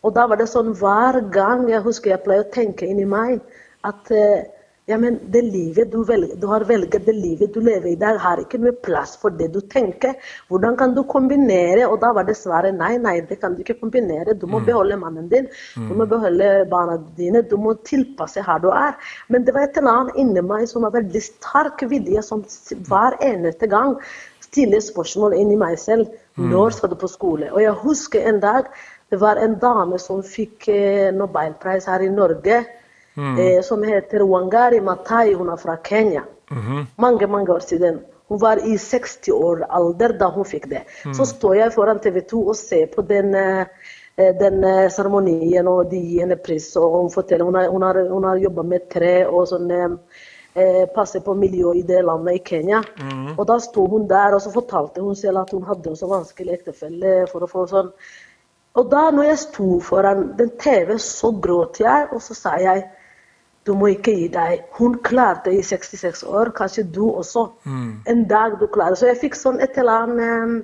Og 0.04 0.16
da 0.16 0.28
var 0.28 0.40
det 0.42 0.50
sånn 0.52 0.74
hver 0.80 1.22
gang 1.34 1.68
jeg 1.72 1.84
husker 1.86 2.14
jeg 2.14 2.24
pleier 2.26 2.46
å 2.46 2.52
tenke 2.54 2.90
inni 2.90 3.06
meg 3.08 3.40
at 3.88 4.12
eh, 4.12 4.44
ja, 4.86 4.98
men 5.00 5.16
det 5.32 5.42
livet 5.48 5.92
du, 5.94 6.02
velger, 6.04 6.36
du 6.40 6.48
har 6.52 6.66
velget, 6.68 7.06
det 7.06 7.14
livet 7.16 7.54
du 7.56 7.62
lever 7.64 7.94
i 7.94 8.00
dag, 8.00 8.18
har 8.20 8.42
ikke 8.42 8.60
noe 8.60 8.74
plass 8.84 9.14
for 9.22 9.32
det 9.40 9.48
du 9.54 9.62
tenker. 9.72 10.18
Hvordan 10.52 10.76
kan 10.80 10.96
du 10.96 11.06
kombinere? 11.08 11.86
Og 11.88 12.02
da 12.02 12.10
var 12.18 12.28
det 12.28 12.36
svaret 12.36 12.76
nei, 12.76 12.98
nei, 13.00 13.14
det 13.30 13.38
kan 13.40 13.56
du 13.56 13.62
ikke 13.64 13.78
kombinere. 13.80 14.36
Du 14.36 14.44
må 14.44 14.60
mm. 14.60 14.66
beholde 14.68 15.00
mannen 15.00 15.30
din, 15.32 15.48
mm. 15.48 15.88
du 15.88 15.96
må 16.02 16.08
beholde 16.12 16.50
barna 16.72 16.98
dine, 17.16 17.46
du 17.48 17.56
må 17.64 17.78
tilpasse 17.88 18.44
her 18.44 18.60
du 18.60 18.68
er. 18.76 19.00
Men 19.32 19.48
det 19.48 19.56
var 19.56 19.70
et 19.70 19.80
eller 19.80 20.02
annet 20.02 20.20
inni 20.26 20.44
meg 20.52 20.68
som 20.68 20.84
var 20.84 20.98
veldig 20.98 21.24
sterk 21.30 21.88
vilje, 21.88 22.26
som 22.28 22.44
hver 22.90 23.16
eneste 23.24 23.72
gang 23.72 23.96
stiller 24.44 24.84
spørsmål 24.84 25.40
inni 25.40 25.56
meg 25.64 25.80
selv. 25.80 26.12
Mm. 26.36 26.50
Når 26.52 26.76
skal 26.76 26.92
du 26.92 27.00
på 27.00 27.08
skole? 27.08 27.54
Og 27.54 27.64
jeg 27.64 27.80
husker 27.86 28.28
en 28.28 28.44
dag 28.44 28.68
det 29.10 29.20
var 29.22 29.36
en 29.36 29.60
dame 29.60 30.00
som 30.00 30.24
fikk 30.24 30.68
eh, 30.68 31.12
nobelpris 31.14 31.86
her 31.86 32.02
i 32.02 32.10
Norge, 32.10 32.64
mm. 33.16 33.36
eh, 33.40 33.62
som 33.62 33.84
heter 33.84 34.26
Wangari 34.26 34.82
Matai. 34.82 35.34
Hun 35.34 35.50
er 35.50 35.58
fra 35.58 35.78
Kenya. 35.84 36.24
Mm 36.52 36.62
-hmm. 36.62 36.86
Mange, 36.98 37.28
mange 37.28 37.54
år 37.54 37.60
siden. 37.60 38.00
Hun 38.28 38.42
var 38.42 38.58
i 38.68 38.78
60 38.78 39.32
år 39.32 39.66
alder 39.70 40.18
da 40.18 40.30
hun 40.30 40.46
fikk 40.46 40.70
det. 40.70 40.82
Mm. 41.06 41.14
Så 41.14 41.26
står 41.26 41.54
jeg 41.56 41.74
foran 41.74 42.00
TV 42.00 42.22
2 42.22 42.48
og 42.48 42.56
ser 42.56 42.86
på 42.96 43.02
den 43.02 43.36
eh, 43.36 43.66
den 44.16 44.64
eh, 44.64 44.90
seremonien, 44.90 45.68
og 45.68 45.90
de 45.90 45.98
gir 45.98 46.22
henne 46.22 46.36
pris. 46.36 46.76
og 46.76 47.02
Hun 47.02 47.12
forteller 47.12 47.46
hun 47.46 47.56
har, 47.56 47.68
hun 47.70 47.82
har, 47.82 48.10
hun 48.10 48.24
har 48.24 48.38
jobba 48.38 48.64
med 48.64 48.90
tre 48.90 49.26
og 49.28 49.48
sånn, 49.48 49.72
eh, 49.74 50.84
passe 50.96 51.20
på 51.20 51.34
miljøet 51.34 51.82
i 51.82 51.88
det 51.88 52.04
landet 52.06 52.36
i 52.36 52.44
Kenya. 52.46 52.84
Mm. 53.02 53.34
Og 53.38 53.48
Da 53.48 53.60
sto 53.60 53.88
hun 53.88 54.08
der 54.08 54.36
og 54.36 54.42
så 54.42 54.52
fortalte 54.54 55.02
hun 55.02 55.16
selv 55.16 55.38
at 55.42 55.52
hun 55.52 55.64
hadde 55.64 55.90
en 55.90 55.96
så 55.96 56.08
vanskelig 56.08 56.54
ektefelle 56.54 57.26
for 57.32 57.44
å 57.44 57.50
få 57.50 57.66
sånn 57.68 57.92
og 58.74 58.90
da 58.90 59.04
når 59.14 59.30
jeg 59.30 59.40
sto 59.44 59.80
foran 59.86 60.32
den 60.38 60.52
TV, 60.62 60.96
så 60.98 61.30
gråt 61.42 61.80
jeg, 61.84 62.08
og 62.12 62.22
så 62.26 62.38
sa 62.38 62.58
jeg 62.62 62.88
du 63.64 63.74
må 63.80 63.94
ikke 63.94 64.12
gi 64.18 64.28
deg. 64.32 64.64
Hun 64.76 64.98
klarte 65.06 65.54
i 65.56 65.62
66 65.64 66.26
år, 66.28 66.52
kanskje 66.58 66.84
du 66.84 67.06
også. 67.10 67.46
Mm. 67.64 67.92
En 68.12 68.24
dag 68.28 68.58
du 68.60 68.68
klarer. 68.68 68.98
Så 69.00 69.08
jeg 69.08 69.22
fikk 69.22 69.38
sånn 69.40 69.62
et 69.64 69.78
eller 69.80 70.04
annet 70.04 70.44
um, 70.44 70.56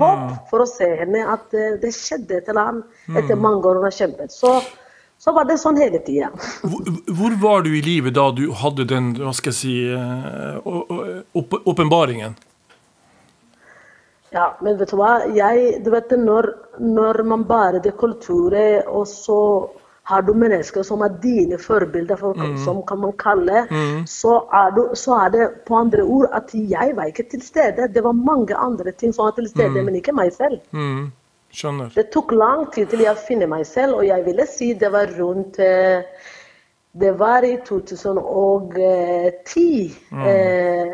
håp 0.00 0.24
mm. 0.26 0.34
for 0.50 0.64
å 0.64 0.68
se 0.68 0.88
henne, 1.00 1.22
at 1.24 1.56
uh, 1.56 1.76
det 1.80 1.94
skjedde 1.96 2.42
et 2.42 2.50
eller 2.52 2.72
annet 2.74 2.98
mm. 3.06 3.20
etter 3.22 3.40
mange 3.40 3.64
år 3.64 3.80
hun 3.80 3.88
har 3.88 3.96
kjempet. 3.96 4.34
Så, 4.34 4.58
så 5.16 5.32
var 5.36 5.48
det 5.48 5.56
sånn 5.62 5.80
hele 5.80 6.02
tida. 6.04 6.28
Hvor, 6.60 6.90
hvor, 7.08 7.38
var 7.46 7.64
du 7.64 7.72
i 7.72 7.84
livet 7.86 8.18
da 8.18 8.28
du 8.36 8.50
hadde 8.60 8.90
den, 8.92 9.14
hva 9.22 9.32
skal 9.32 9.54
jeg 9.54 9.60
si, 9.62 9.76
åpenbaringen? 11.64 12.36
Uh, 12.36 12.50
ja, 14.34 14.56
men 14.60 14.78
vet 14.80 14.90
du 14.90 14.96
hva? 14.98 15.12
Jeg, 15.30 15.84
du 15.84 15.90
vet, 15.94 16.10
når, 16.18 16.50
når 16.82 17.22
man 17.30 17.44
bærer 17.46 17.78
det 17.84 17.94
kulturet, 18.00 18.82
og 18.90 19.06
så 19.06 19.68
har 20.10 20.22
du 20.26 20.34
mennesker 20.36 20.82
som 20.84 21.00
er 21.06 21.12
dine 21.22 21.58
forbilder, 21.60 22.16
for, 22.20 22.34
mm. 22.36 22.58
som 22.64 22.82
kan 22.86 22.98
man 23.00 23.12
kalle, 23.20 23.66
mm. 23.70 24.06
så, 24.10 24.32
er 24.52 24.70
du, 24.76 24.82
så, 24.98 25.14
er 25.24 25.28
det 25.32 25.50
på 25.68 25.76
andre 25.78 26.02
ord 26.02 26.28
at 26.36 26.50
jeg 26.54 26.92
var 26.96 27.04
ikke 27.08 27.28
til 27.30 27.42
stede. 27.42 27.88
Det 27.94 28.04
var 28.04 28.12
mange 28.12 28.56
andre 28.56 28.92
ting 28.92 29.14
som 29.14 29.24
var 29.24 29.30
til 29.38 29.48
stede, 29.48 29.78
mm. 29.78 29.84
men 29.86 29.94
ikke 30.02 30.16
meg 30.16 30.32
selv. 30.34 30.60
Mm. 30.76 31.12
Skjønner. 31.54 31.88
Det 31.94 32.10
tok 32.12 32.32
lang 32.34 32.72
tid 32.74 32.86
til 32.90 33.00
jeg 33.06 33.16
finner 33.28 33.46
meg 33.46 33.66
selv, 33.66 33.94
og 34.00 34.06
jeg 34.06 34.24
ville 34.26 34.46
si 34.50 34.72
det 34.74 34.92
var 34.92 35.06
rundt 35.20 35.58
eh, 35.62 36.02
Det 36.94 37.18
var 37.18 37.42
i 37.42 37.56
2010. 37.66 39.94
Mm. 40.10 40.26
Eh, 40.26 40.86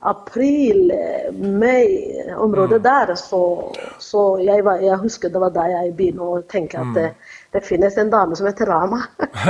april, 0.00 0.92
mai, 1.32 1.86
området 2.36 2.78
mm. 2.78 2.82
der, 2.82 3.14
så, 3.14 3.72
så 3.98 4.38
jeg, 4.38 4.64
var, 4.64 4.82
jeg, 4.84 4.98
husker 5.00 5.32
det 5.32 5.40
var 5.40 5.54
da 5.54 5.64
jeg 5.70 5.94
begynte 5.96 6.26
å 6.26 6.42
tenke 6.50 6.78
at 6.78 6.90
mm. 6.90 6.94
det, 6.98 7.06
det, 7.56 7.62
finnes 7.66 7.96
en 7.98 8.12
dame 8.12 8.36
som 8.38 8.46
heter 8.46 8.68
Rama. 8.70 9.00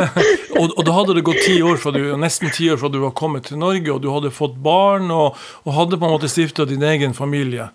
og, 0.60 0.70
og, 0.70 0.82
da 0.86 0.96
hadde 0.96 1.18
det 1.18 1.26
gått 1.26 1.42
ti 1.44 1.58
år 1.66 1.80
fra 1.82 1.92
du, 1.96 2.00
nesten 2.20 2.54
ti 2.54 2.70
år 2.72 2.80
fra 2.80 2.92
du 2.92 3.00
var 3.02 3.14
kommet 3.18 3.50
til 3.50 3.60
Norge, 3.60 3.90
og 3.92 4.02
du 4.04 4.10
hadde 4.14 4.34
fått 4.34 4.56
barn 4.62 5.10
og, 5.14 5.36
og 5.66 5.78
hadde 5.80 5.98
på 5.98 6.08
en 6.08 6.16
måte 6.16 6.30
stifta 6.30 6.68
din 6.68 6.84
egen 6.94 7.16
familie. 7.16 7.70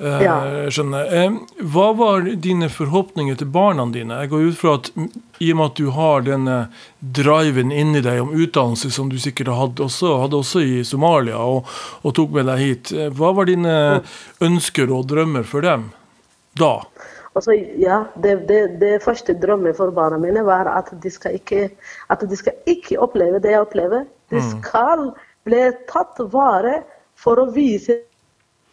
Eh, 0.00 0.22
ja. 0.24 0.36
skjønner. 0.72 1.34
Hva 1.72 1.90
var 1.92 2.24
dine 2.40 2.70
forhåpninger 2.72 3.36
til 3.36 3.50
barna 3.52 3.84
dine? 3.92 4.22
Jeg 4.22 4.30
går 4.32 4.46
ut 4.48 4.56
fra 4.56 4.74
at 4.78 4.88
i 4.96 5.50
og 5.52 5.58
med 5.58 5.66
at 5.66 5.76
du 5.76 5.90
har 5.92 6.24
denne 6.24 6.56
driven 7.18 7.72
inni 7.74 8.00
deg 8.04 8.22
om 8.22 8.32
utdannelse, 8.32 8.88
som 8.94 9.10
du 9.12 9.18
sikkert 9.20 9.52
hadde 9.58 9.84
også, 9.84 10.14
hadde 10.22 10.40
også 10.40 10.64
i 10.64 10.80
Somalia, 10.88 11.36
og, 11.44 11.68
og, 12.00 12.14
tok 12.16 12.32
med 12.38 12.48
deg 12.48 12.64
hit, 12.64 12.94
eh, 12.96 13.12
hva 13.12 13.34
var 13.36 13.50
dine 13.50 13.76
ønsker 14.40 14.92
og 14.94 15.04
drømmer 15.12 15.44
for 15.48 15.68
dem 15.68 15.90
da? 16.56 16.78
Altså, 17.36 17.54
ja, 17.78 18.02
det, 18.18 18.40
det, 18.48 18.62
det 18.80 18.96
første 19.04 19.36
drømmen 19.38 19.76
for 19.76 19.92
barna 19.94 20.16
mine 20.18 20.42
var 20.48 20.68
at 20.72 20.88
de 21.02 21.12
skal 21.12 21.36
ikke, 21.36 21.68
de 22.24 22.38
skal 22.40 22.56
ikke 22.72 22.98
oppleve 23.04 23.38
det 23.44 23.52
jeg 23.52 23.68
opplever. 23.68 24.08
De 24.32 24.40
mm. 24.40 24.48
skal 24.56 25.10
bli 25.46 25.66
tatt 25.92 26.18
vare 26.32 26.80
for 27.20 27.38
å 27.38 27.50
vise 27.52 28.00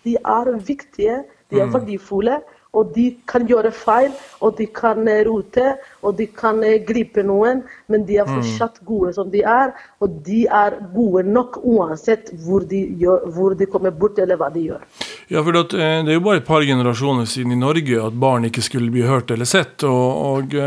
de 0.07 0.15
er 0.17 0.53
viktige, 0.71 1.23
de 1.51 1.59
er 1.61 1.73
verdifulle. 1.73 2.39
Og 2.75 2.91
de 2.93 3.05
kan 3.29 3.45
gjøre 3.47 3.71
feil, 3.73 4.11
og 4.43 4.57
de 4.59 4.67
kan 4.75 4.99
eh, 5.09 5.23
rote, 5.25 5.77
og 6.05 6.17
de 6.17 6.27
kan 6.29 6.59
eh, 6.65 6.81
gripe 6.85 7.23
noen. 7.25 7.63
Men 7.89 8.03
de 8.05 8.19
er 8.21 8.27
fortsatt 8.29 8.81
gode 8.85 9.13
som 9.15 9.31
de 9.33 9.41
er, 9.47 9.71
og 10.03 10.19
de 10.27 10.43
er 10.45 10.75
gode 10.93 11.23
nok 11.25 11.61
uansett 11.63 12.33
hvor 12.43 12.67
de, 12.69 12.83
gjør, 13.01 13.29
hvor 13.33 13.55
de 13.57 13.69
kommer 13.71 13.95
bort, 13.95 14.19
eller 14.21 14.39
hva 14.39 14.51
de 14.53 14.67
gjør. 14.67 14.83
Ja, 15.31 15.41
for 15.41 15.55
eh, 15.55 15.63
Det 15.71 16.11
er 16.11 16.19
jo 16.19 16.25
bare 16.27 16.43
et 16.43 16.49
par 16.49 16.67
generasjoner 16.67 17.25
siden 17.25 17.55
i 17.55 17.61
Norge 17.63 18.03
at 18.03 18.19
barn 18.19 18.45
ikke 18.51 18.65
skulle 18.65 18.91
bli 18.93 19.07
hørt 19.07 19.31
eller 19.31 19.47
sett. 19.47 19.83
og, 19.83 20.27
og 20.33 20.59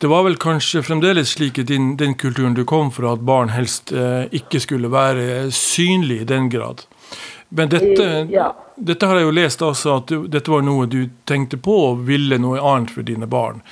det 0.00 0.08
var 0.08 0.24
vel 0.24 0.38
kanskje 0.40 0.80
fremdeles 0.80 1.34
slik 1.36 1.58
i 1.60 1.62
din, 1.68 1.90
den 2.00 2.14
kulturen 2.16 2.54
du 2.56 2.64
kom 2.64 2.88
fra, 2.88 3.12
at 3.12 3.20
barn 3.20 3.50
helst 3.52 3.92
ikke 3.92 4.62
skulle 4.64 4.88
være 4.88 5.50
synlig 5.52 6.22
i 6.22 6.28
den 6.30 6.48
grad. 6.48 6.86
Men 7.50 7.68
dette, 7.68 8.02
Eh, 8.04 8.26
ja. 8.30 8.52
dette 8.76 9.06
har 9.06 9.16
jeg 9.18 9.26
jo 9.26 9.30
lest 9.34 9.62
også, 9.66 9.96
at 10.00 10.06
du, 10.12 10.26
dette 10.30 10.50
var 10.52 10.62
noe 10.62 10.86
du 10.86 11.08
tenkte 11.26 11.56
på 11.58 11.74
og 11.90 12.04
ville 12.06 12.38
noe 12.38 12.60
annet 12.62 12.90
for 12.94 13.02
dine 13.02 13.26
barn. 13.26 13.62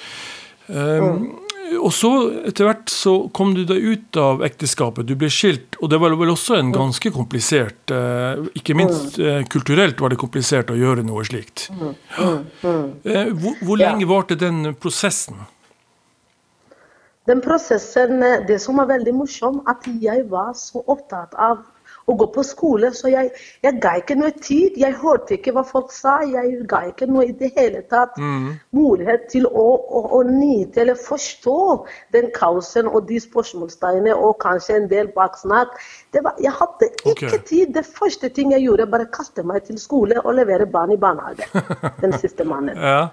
Um, 0.67 1.39
Og 1.69 1.93
så 1.93 2.09
etter 2.49 2.65
hvert 2.65 2.89
så 2.89 3.13
kom 3.37 3.51
du 3.55 3.61
deg 3.69 3.77
ut 3.85 4.17
av 4.17 4.41
ekteskapet, 4.47 5.05
du 5.05 5.13
ble 5.21 5.29
skilt. 5.29 5.77
Og 5.85 5.91
det 5.93 5.99
var 6.01 6.15
vel 6.17 6.31
også 6.33 6.57
en 6.57 6.71
ganske 6.73 7.11
komplisert 7.13 7.93
uh, 7.93 8.41
Ikke 8.57 8.73
minst 8.75 9.19
uh, 9.21 9.43
kulturelt 9.53 10.01
var 10.01 10.09
det 10.15 10.17
komplisert 10.19 10.71
å 10.73 10.79
gjøre 10.81 11.05
noe 11.05 11.27
slikt. 11.29 11.67
Eh, 11.77 13.29
Hvor, 13.37 13.55
hvor 13.61 13.77
Ja. 13.79 13.93
lenge 13.93 14.09
varte 14.09 14.35
den 14.41 14.75
prosessen? 14.81 15.45
Den 17.29 17.41
prosessen, 17.45 18.21
det 18.49 18.57
som 18.65 18.77
var 18.81 18.87
veldig 18.89 19.13
morsomt, 19.15 19.61
at 19.69 19.85
jeg 20.01 20.25
var 20.31 20.55
så 20.57 20.81
opptatt 20.89 21.35
av 21.37 21.59
å 22.09 22.17
gå 22.19 22.29
på 22.33 22.45
skole, 22.47 22.91
så 22.97 23.11
jeg, 23.13 23.31
jeg 23.65 23.81
ga 23.83 23.95
ikke 24.01 24.17
noe 24.19 24.33
tid. 24.33 24.79
Jeg 24.81 24.97
hørte 25.03 25.37
ikke 25.37 25.53
hva 25.57 25.65
folk 25.67 25.93
sa. 25.95 26.19
Jeg 26.25 26.63
ga 26.71 26.83
ikke 26.89 27.09
noe 27.11 27.27
i 27.29 27.35
det 27.37 27.53
hele 27.57 27.83
tatt 27.91 28.17
mulighet 28.75 29.29
til 29.33 29.49
å, 29.49 29.67
å, 29.77 30.03
å 30.19 30.23
nyte 30.29 30.83
eller 30.85 30.99
forstå 30.99 31.59
den 32.17 32.31
kaosen 32.37 32.89
og 32.89 33.07
de 33.11 33.21
spørsmålstegnene 33.23 34.17
og 34.17 34.39
kanskje 34.45 34.81
en 34.81 34.91
del 34.91 35.13
baksnakk. 35.17 35.77
Det 36.15 36.25
var, 36.25 36.41
jeg 36.43 36.55
hadde 36.59 36.91
ikke 37.05 37.31
okay. 37.31 37.45
tid. 37.53 37.75
Det 37.77 37.85
første 37.87 38.33
ting 38.33 38.53
jeg 38.57 38.65
gjorde, 38.67 38.91
bare 38.91 39.11
kaste 39.13 39.45
meg 39.47 39.69
til 39.69 39.81
skole 39.81 40.21
og 40.25 40.37
levere 40.39 40.69
barn 40.71 40.95
i 40.95 41.01
barnehage. 41.01 41.49
Den 42.03 42.17
siste 42.21 42.49
mannen. 42.49 42.77
Ja. 42.77 43.09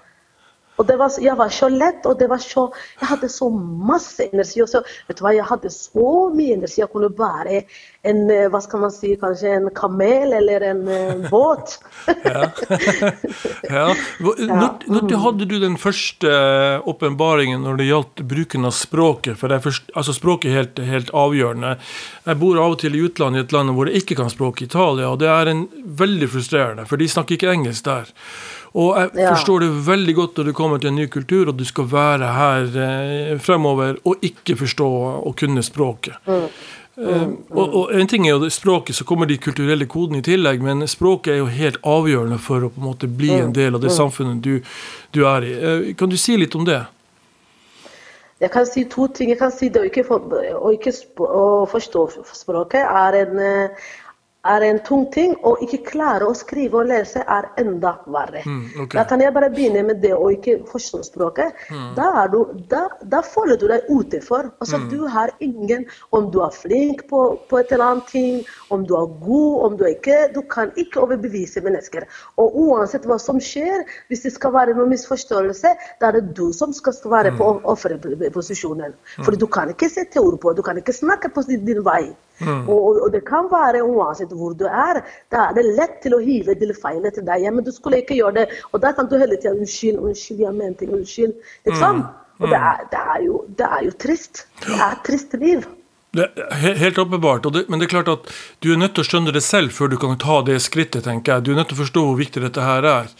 Og 0.76 0.86
det 0.88 0.98
var, 1.00 1.12
jeg 1.22 1.36
var 1.38 1.52
så 1.52 1.68
lett, 1.72 2.06
og 2.06 2.18
det 2.20 2.28
var 2.30 2.42
så, 2.42 2.66
jeg 3.00 3.10
hadde 3.12 3.30
så 3.32 3.50
masse 3.50 4.26
energi. 4.28 4.62
Og 4.64 4.70
så, 4.70 4.82
vet 5.08 5.18
du 5.18 5.24
hva, 5.24 5.34
Jeg 5.36 5.48
hadde 5.48 5.72
så 5.72 6.08
mye 6.34 6.56
energi. 6.56 6.80
Jeg 6.82 6.92
kunne 6.92 7.12
bære 7.16 7.62
en 8.06 8.22
eh, 8.30 8.46
hva 8.52 8.60
skal 8.62 8.84
man 8.84 8.92
si, 8.94 9.14
kanskje 9.20 9.54
en 9.56 9.70
kamel 9.74 10.36
eller 10.36 10.66
en 10.70 10.82
eh, 10.88 11.30
båt. 11.30 11.78
ja. 12.24 12.50
ja. 13.76 13.86
Når, 14.20 14.86
når 14.90 15.16
hadde 15.24 15.48
du 15.48 15.56
den 15.62 15.78
første 15.80 16.30
eh, 16.30 16.88
åpenbaringen 16.88 17.64
når 17.64 17.80
det 17.80 17.88
gjaldt 17.90 18.24
bruken 18.28 18.68
av 18.68 18.76
språket? 18.76 19.40
For 19.40 19.52
det 19.52 19.62
først, 19.64 19.90
altså 19.94 20.14
Språket 20.16 20.50
er 20.50 20.56
helt, 20.56 20.78
helt 20.88 21.10
avgjørende. 21.16 21.74
Jeg 22.26 22.40
bor 22.40 22.60
av 22.60 22.76
og 22.76 22.80
til 22.80 22.96
i 22.96 23.02
utlandet, 23.04 23.42
i 23.42 23.46
et 23.46 23.56
land 23.56 23.74
hvor 23.76 23.90
jeg 23.90 24.02
ikke 24.02 24.16
kan 24.18 24.32
språket 24.32 24.70
Italia, 24.70 25.10
og 25.12 25.20
det 25.20 25.28
er 25.30 25.50
en 25.52 25.66
veldig 26.00 26.28
frustrerende, 26.32 26.86
for 26.88 27.00
de 27.00 27.08
snakker 27.10 27.36
ikke 27.36 27.52
engelsk 27.52 27.86
der. 27.86 28.12
Og 28.76 28.96
jeg 28.98 29.10
Ja. 29.22 29.30
forstår 29.32 29.60
det 29.64 29.68
veldig 29.86 30.14
godt 30.14 30.36
når 30.36 30.44
du 30.44 30.52
kommer 30.52 30.78
til 30.78 30.90
en 30.90 30.98
ny 31.00 31.06
kultur, 31.08 31.48
og 31.48 31.56
du 31.56 31.64
skal 31.64 31.86
være 31.88 32.26
her 32.36 32.66
eh, 32.86 33.38
fremover 33.40 33.96
og 34.04 34.16
ikke 34.22 34.56
forstå 34.56 34.88
og 35.24 35.36
kunne 35.36 35.62
språket. 35.64 36.12
Eh, 36.26 37.28
og, 37.50 37.74
og 37.74 37.94
en 37.94 38.08
ting 38.08 38.26
er 38.28 38.34
jo 38.36 38.50
språket, 38.52 38.96
så 38.96 39.04
kommer 39.04 39.26
de 39.28 39.36
kulturelle 39.38 39.86
kodene 39.86 40.18
i 40.18 40.22
tillegg, 40.24 40.60
men 40.64 40.84
språket 40.88 41.34
er 41.34 41.38
jo 41.42 41.46
helt 41.52 41.76
avgjørende 41.84 42.38
for 42.40 42.64
å 42.64 42.70
på 42.72 42.80
en 42.80 42.88
måte 42.90 43.08
bli 43.08 43.32
en 43.36 43.52
del 43.56 43.74
av 43.76 43.80
det 43.84 43.92
samfunnet 43.92 44.40
du, 44.44 44.60
du 45.12 45.24
er 45.28 45.44
i. 45.44 45.52
Eh, 45.56 45.94
kan 45.96 46.08
du 46.12 46.16
si 46.20 46.36
litt 46.36 46.54
om 46.56 46.64
det? 46.68 46.82
Jeg 48.40 48.50
kan 48.52 48.66
si 48.68 48.84
to 48.84 49.06
ting. 49.08 49.30
Jeg 49.32 49.38
kan 49.40 49.52
si 49.52 49.70
det 49.72 49.80
å 49.80 49.86
ikke, 49.88 50.04
for, 50.04 50.20
å 50.60 50.72
ikke 50.76 50.92
sp 50.92 51.24
å 51.24 51.64
forstå 51.72 52.02
språket 52.36 52.84
er 52.84 53.16
en, 53.22 53.38
eh, 53.40 53.86
er 54.54 54.64
en 54.66 54.78
tung 54.86 55.06
ting. 55.12 55.34
Å 55.46 55.56
ikke 55.64 55.82
klare 55.90 56.26
å 56.28 56.34
skrive 56.36 56.80
og 56.82 56.90
lese 56.90 57.22
er 57.22 57.48
enda 57.60 57.96
verre. 58.06 58.42
ok. 58.82 58.94
Da 58.94 59.04
kan 59.08 59.22
jeg 59.22 59.34
bare 59.34 59.50
begynne 59.54 59.84
med 59.86 60.02
det 60.02 60.12
å 60.14 60.30
ikke 60.34 60.58
forstå 60.70 61.02
språket. 61.08 61.64
Da, 61.96 62.26
du, 62.32 62.38
da, 62.70 62.86
da 63.02 63.22
føler 63.26 63.60
du 63.60 63.66
deg 63.70 63.88
utenfor. 63.90 64.50
Altså, 64.60 64.80
Du 64.90 65.06
har 65.10 65.32
ingen 65.40 65.86
Om 66.14 66.30
du 66.30 66.40
er 66.44 66.52
flink 66.54 67.06
på, 67.10 67.20
på 67.48 67.58
et 67.58 67.72
eller 67.72 67.84
annet 67.84 68.06
ting, 68.10 68.36
om 68.70 68.84
du 68.86 68.94
er 68.94 69.08
god, 69.24 69.64
om 69.66 69.76
du 69.76 69.84
er 69.84 69.94
ikke 69.96 70.18
Du 70.34 70.40
kan 70.50 70.72
ikke 70.76 71.00
overbevise 71.02 71.60
mennesker. 71.64 72.06
Og 72.40 72.56
uansett 72.66 73.06
hva 73.08 73.18
som 73.22 73.40
skjer, 73.42 73.84
hvis 74.08 74.24
det 74.26 74.34
skal 74.36 74.54
være 74.54 74.76
noen 74.76 74.92
misforståelse, 74.94 75.74
da 76.00 76.10
er 76.10 76.20
det 76.20 76.36
du 76.36 76.52
som 76.56 76.72
skal 76.76 76.94
være 77.10 77.34
på 77.38 77.50
offerposisjonen. 77.72 78.94
For 79.22 79.36
du 79.36 79.46
kan 79.46 79.72
ikke 79.72 79.90
sette 79.92 80.22
ord 80.22 80.38
på, 80.42 80.54
du 80.56 80.62
kan 80.66 80.78
ikke 80.80 80.94
snakke 80.96 81.32
på 81.34 81.44
din 81.48 81.64
din 81.66 81.82
vei. 81.86 82.14
Og, 82.44 82.74
og, 82.74 83.00
og 83.06 83.12
det 83.14 83.22
kan 83.28 83.48
være 83.52 83.84
uansett 83.86 84.34
hvor 84.36 84.52
du 84.58 84.66
er. 84.68 85.00
Da 85.32 85.48
er 85.48 85.56
det 85.56 85.64
lett 85.78 85.96
til 86.04 86.18
å 86.18 86.20
hive 86.24 86.56
til 86.60 86.74
feilet 86.76 87.16
til 87.16 87.26
deg. 87.28 87.46
Ja, 87.46 87.54
men 87.54 87.64
du 87.64 87.72
skulle 87.72 88.02
ikke 88.02 88.18
gjøre 88.18 88.42
det. 88.42 88.46
Og 88.72 88.84
da 88.84 88.92
kan 88.96 89.08
du 89.08 89.16
hele 89.16 89.38
tida 89.40 89.54
unnskyld, 89.56 90.02
unnskyld, 90.02 90.44
jeg 90.44 90.58
mente 90.60 90.90
unnskyld. 90.90 91.34
Liksom. 91.68 92.04
Og 92.36 92.52
det 92.52 92.60
er, 92.60 92.84
det, 92.92 93.02
er 93.14 93.24
jo, 93.24 93.40
det 93.58 93.72
er 93.78 93.82
jo 93.86 93.96
trist. 94.04 94.46
Det 94.66 94.76
er 94.76 94.88
et 94.90 95.04
trist 95.06 95.36
liv. 95.40 95.64
Det 96.16 96.24
er 96.40 96.78
helt 96.80 96.98
åpenbart, 96.98 97.44
men 97.68 97.80
det 97.80 97.86
er 97.86 97.92
klart 97.92 98.08
at 98.08 98.30
du 98.64 98.70
er 98.72 98.78
nødt 98.80 98.94
til 98.96 99.04
å 99.04 99.08
skjønne 99.08 99.34
det 99.36 99.42
selv 99.44 99.74
før 99.76 99.90
du 99.92 99.98
kan 100.00 100.14
ta 100.20 100.38
det 100.46 100.56
skrittet, 100.64 101.04
tenker 101.04 101.34
jeg. 101.34 101.44
Du 101.44 101.50
er 101.52 101.58
nødt 101.60 101.68
til 101.72 101.76
å 101.76 101.82
forstå 101.82 102.04
hvor 102.06 102.16
viktig 102.16 102.40
dette 102.44 102.64
her 102.64 102.86
er, 102.88 103.10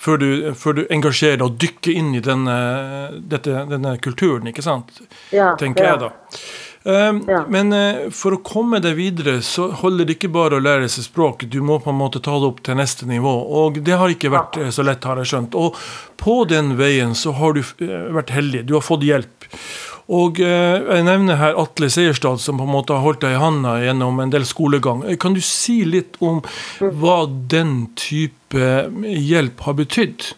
før 0.00 0.18
du, 0.18 0.30
før 0.58 0.80
du 0.80 0.82
engasjerer 0.90 1.44
og 1.46 1.60
dykker 1.62 1.94
inn 2.00 2.10
i 2.18 2.24
denne, 2.24 2.56
dette, 3.30 3.54
denne 3.70 3.94
kulturen, 4.02 4.50
ikke 4.50 4.64
sant? 4.66 4.98
Ja, 5.36 5.52
tenker 5.60 5.86
ja. 5.86 5.92
jeg 5.92 6.02
da. 6.02 6.10
Ja. 6.82 7.44
Men 7.48 7.72
eh, 7.72 8.08
for 8.14 8.36
å 8.36 8.40
komme 8.44 8.80
deg 8.80 8.96
videre, 8.96 9.40
så 9.44 9.68
holder 9.82 10.08
det 10.08 10.16
ikke 10.16 10.32
bare 10.32 10.56
å 10.56 10.64
lære 10.64 10.88
seg 10.88 11.04
språk. 11.10 11.44
Du 11.52 11.60
må 11.64 11.76
på 11.82 11.92
en 11.92 12.00
måte 12.00 12.22
ta 12.24 12.38
det 12.40 12.48
opp 12.48 12.62
til 12.64 12.78
neste 12.80 13.08
nivå. 13.08 13.34
Og 13.60 13.82
det 13.84 13.98
har 14.00 14.12
ikke 14.12 14.32
vært 14.32 14.56
eh, 14.60 14.72
så 14.72 14.86
lett, 14.86 15.04
har 15.04 15.20
jeg 15.20 15.32
skjønt. 15.32 15.58
Og 15.60 15.76
på 16.20 16.40
den 16.48 16.74
veien 16.80 17.12
så 17.18 17.34
har 17.36 17.56
du 17.56 17.60
eh, 17.60 18.08
vært 18.16 18.32
heldig. 18.32 18.64
Du 18.68 18.78
har 18.78 18.86
fått 18.86 19.04
hjelp. 19.04 19.50
Og 20.10 20.40
jeg 20.42 21.04
nevner 21.06 21.36
her 21.38 21.54
Atle 21.60 21.86
Seierstad, 21.86 22.40
som 22.42 22.58
på 22.58 22.64
en 22.66 22.72
måte 22.72 22.96
har 22.96 23.04
holdt 23.04 23.20
deg 23.22 23.36
i 23.36 23.38
handa 23.38 23.76
gjennom 23.78 24.18
en 24.18 24.32
del 24.32 24.42
skolegang. 24.48 25.04
Kan 25.22 25.36
du 25.36 25.40
si 25.44 25.84
litt 25.86 26.18
om 26.18 26.40
hva 26.80 27.20
den 27.30 27.92
type 27.94 28.72
hjelp 29.06 29.62
har 29.68 29.76
betydd? 29.78 30.32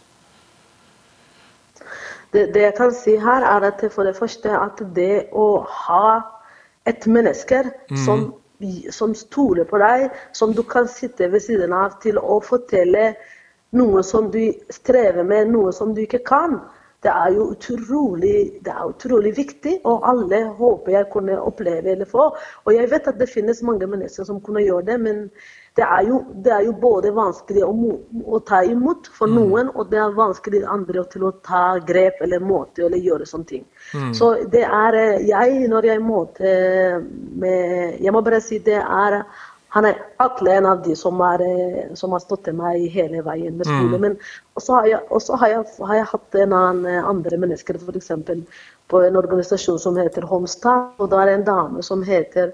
Det, 2.37 2.51
det 2.53 2.67
jeg 2.67 2.77
kan 2.77 2.93
si 2.97 3.17
her, 3.21 3.49
er 3.49 3.65
at 3.71 3.81
for 3.95 4.05
det 4.05 4.13
første 4.19 4.53
at 4.57 4.85
det 4.93 5.31
å 5.33 5.65
ha 5.87 6.05
et 6.89 7.07
menneske 7.07 7.63
som, 8.05 8.29
som 8.91 9.15
stoler 9.15 9.69
på 9.69 9.81
deg, 9.83 10.09
som 10.37 10.55
du 10.57 10.63
kan 10.67 10.89
sitte 10.91 11.31
ved 11.33 11.45
siden 11.45 11.75
av 11.77 11.99
til 12.03 12.19
å 12.19 12.41
fortelle 12.45 13.13
noe 13.79 14.03
som 14.05 14.31
du 14.31 14.53
strever 14.73 15.25
med, 15.25 15.53
noe 15.53 15.73
som 15.73 15.95
du 15.95 16.03
ikke 16.05 16.23
kan, 16.27 16.59
det 17.03 17.11
er 17.11 17.33
jo 17.35 17.49
utrolig, 17.51 18.63
det 18.63 18.71
er 18.71 18.91
utrolig 18.93 19.33
viktig, 19.37 19.81
og 19.89 20.05
alle 20.07 20.45
håper 20.59 20.93
jeg 20.95 21.09
kunne 21.11 21.39
oppleve 21.41 21.97
eller 21.97 22.07
få. 22.07 22.29
Og 22.65 22.77
jeg 22.77 22.91
vet 22.93 23.09
at 23.11 23.19
det 23.19 23.31
finnes 23.31 23.63
mange 23.67 23.89
mennesker 23.91 24.29
som 24.29 24.39
kunne 24.45 24.63
gjøre 24.63 24.87
det, 24.93 24.99
men 25.03 25.25
det 25.77 25.85
er 25.87 26.03
jo, 26.05 26.19
det 26.45 26.53
er 26.53 26.67
jo 26.67 26.73
både 26.77 27.15
vanskelig 27.17 27.63
å, 27.65 27.73
å 28.29 28.41
ta 28.45 28.59
imot 28.69 29.07
for 29.17 29.31
noen, 29.33 29.71
og 29.73 29.89
det 29.89 30.03
er 30.03 30.19
vanskelig 30.19 30.61
andre 30.69 31.05
til 31.13 31.25
å 31.25 31.31
ta 31.41 31.79
grep 31.81 32.21
eller 32.21 32.45
måte 32.45 32.85
eller 32.85 33.01
gjøre 33.01 33.29
sånne 33.29 33.49
ting. 33.49 33.65
Så 34.13 34.35
det 34.53 34.67
er 34.67 34.99
eh, 34.99 35.25
jeg, 35.31 35.63
når 35.73 35.89
jeg 35.89 36.03
måtte 36.05 36.53
med 37.41 37.97
Jeg 38.03 38.13
må 38.13 38.21
bare 38.25 38.41
si 38.45 38.61
det 38.65 38.79
er 38.83 39.23
han 39.73 39.87
er 39.89 40.01
Atle 40.21 40.53
en 40.59 40.67
av 40.69 40.83
de 40.85 40.93
som, 40.97 41.21
er, 41.25 41.43
eh, 41.47 41.95
som 41.97 42.13
har 42.13 42.21
stått 42.21 42.45
til 42.45 42.57
meg 42.59 42.85
hele 42.93 43.23
veien 43.25 43.57
med 43.57 43.65
skole. 43.65 44.01
Men 44.03 44.19
også 44.61 44.77
har 44.77 44.89
jeg, 44.91 45.01
også 45.09 45.39
har 45.41 45.55
jeg, 45.55 45.65
har 45.89 45.97
jeg 45.97 46.09
hatt 46.11 46.41
en 46.43 46.57
annen, 46.59 46.89
eh, 46.93 47.09
andre 47.09 47.39
mennesker, 47.41 47.81
f.eks. 47.81 48.13
på 48.93 49.01
en 49.07 49.17
organisasjon 49.17 49.81
som 49.81 49.97
heter 49.97 50.29
Homestad. 50.29 50.93
Og 51.01 51.09
da 51.09 51.23
er 51.23 51.31
det 51.31 51.39
en 51.39 51.49
dame 51.49 51.85
som 51.87 52.05
heter 52.05 52.53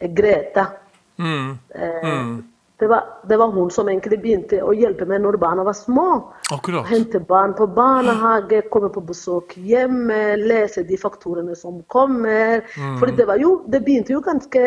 Greta. 0.00 0.70
Mm. 1.18 1.58
Mm. 2.02 2.32
Det, 2.78 2.86
var, 2.86 3.04
det 3.28 3.36
var 3.36 3.50
hun 3.50 3.70
som 3.74 3.88
egentlig 3.90 4.20
begynte 4.22 4.60
å 4.62 4.72
hjelpe 4.76 5.06
meg 5.10 5.22
når 5.24 5.38
barna 5.42 5.64
var 5.66 5.74
små. 5.74 6.08
Akkurat. 6.54 6.86
Hente 6.86 7.20
barn 7.20 7.56
på 7.58 7.66
barnehage, 7.74 8.62
komme 8.72 8.90
på 8.94 9.02
besøk 9.08 9.56
hjemme, 9.58 10.36
lese 10.38 10.86
de 10.86 10.98
faktorene 11.00 11.56
som 11.58 11.82
kommer. 11.90 12.62
Mm. 12.78 12.98
For 13.00 13.10
det 13.18 13.26
var 13.30 13.42
jo, 13.42 13.56
det 13.66 13.82
begynte 13.86 14.14
jo 14.14 14.22
ganske 14.24 14.62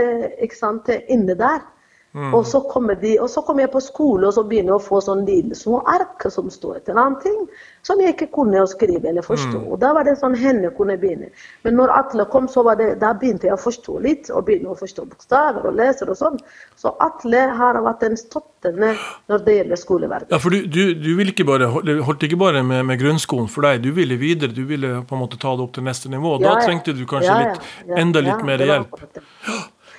sant, 0.57 0.91
inne 1.07 1.37
der. 1.39 1.63
Og 2.11 2.45
så 2.47 2.59
de, 3.01 3.19
og 3.19 3.29
så 3.29 3.41
kom 3.47 3.59
jeg 3.59 3.71
på 3.71 3.79
skole 3.79 4.27
og 4.27 4.33
så 4.35 4.43
begynner 4.43 4.73
jeg 4.73 4.81
å 4.81 4.83
få 4.83 4.99
sånn 5.03 5.21
lille 5.25 5.55
små 5.55 5.79
ark 5.87 6.25
som 6.33 6.49
står 6.51 6.81
et 6.81 6.89
eller 6.89 7.05
annet 7.05 7.23
ting 7.23 7.45
som 7.87 8.01
jeg 8.01 8.13
ikke 8.13 8.27
kunne 8.35 8.61
å 8.61 8.67
skrive 8.69 9.09
eller 9.09 9.25
forstå. 9.25 9.61
Og 9.73 9.79
da 9.81 9.91
var 9.95 10.05
det 10.05 10.17
sånn 10.19 10.35
henne 10.37 10.69
kunne 10.77 10.97
begynne. 11.01 11.31
Men 11.65 11.77
når 11.79 11.93
Atle 11.95 12.27
kom, 12.33 12.47
så 12.51 12.63
var 12.67 12.77
det, 12.79 12.93
da 13.01 13.13
begynte 13.17 13.49
jeg 13.49 13.55
å 13.55 13.61
forstå 13.61 13.97
litt, 14.05 14.29
og 14.29 14.45
begynne 14.47 14.73
å 14.73 14.77
forstå 14.77 15.07
bokstaver 15.09 15.65
og 15.69 15.79
leser 15.79 16.11
og 16.11 16.19
sånn. 16.19 16.37
Så 16.79 16.93
Atle 17.03 17.47
har 17.57 17.81
vært 17.81 18.05
en 18.05 18.19
støttende 18.19 18.93
når 19.31 19.45
det 19.47 19.57
gjelder 19.57 19.81
skoleverket. 19.81 20.35
Ja, 20.35 20.41
for 20.43 20.53
du, 20.53 20.69
du, 20.69 20.93
du 20.93 21.25
ikke 21.25 21.47
bare, 21.47 21.71
holdt 21.71 22.27
ikke 22.27 22.39
bare 22.41 22.61
med, 22.67 22.85
med, 22.91 23.01
grunnskolen 23.01 23.49
for 23.51 23.65
deg, 23.65 23.81
du 23.85 23.91
ville 23.97 24.19
videre, 24.21 24.53
du 24.53 24.63
ville 24.69 24.99
på 25.07 25.17
en 25.17 25.23
måte 25.23 25.41
ta 25.41 25.55
det 25.57 25.65
opp 25.65 25.73
til 25.77 25.87
neste 25.87 26.11
nivå. 26.11 26.37
Da 26.41 26.51
Ja, 26.51 26.55
ja. 26.59 26.65
trengte 26.67 26.93
du 26.93 27.05
kanskje 27.09 27.31
Ja, 27.31 27.39
ja. 27.41 27.53
litt, 27.55 27.95
enda 27.97 28.21
litt 28.25 28.45
mer 28.45 28.61
hjelp. 28.61 28.99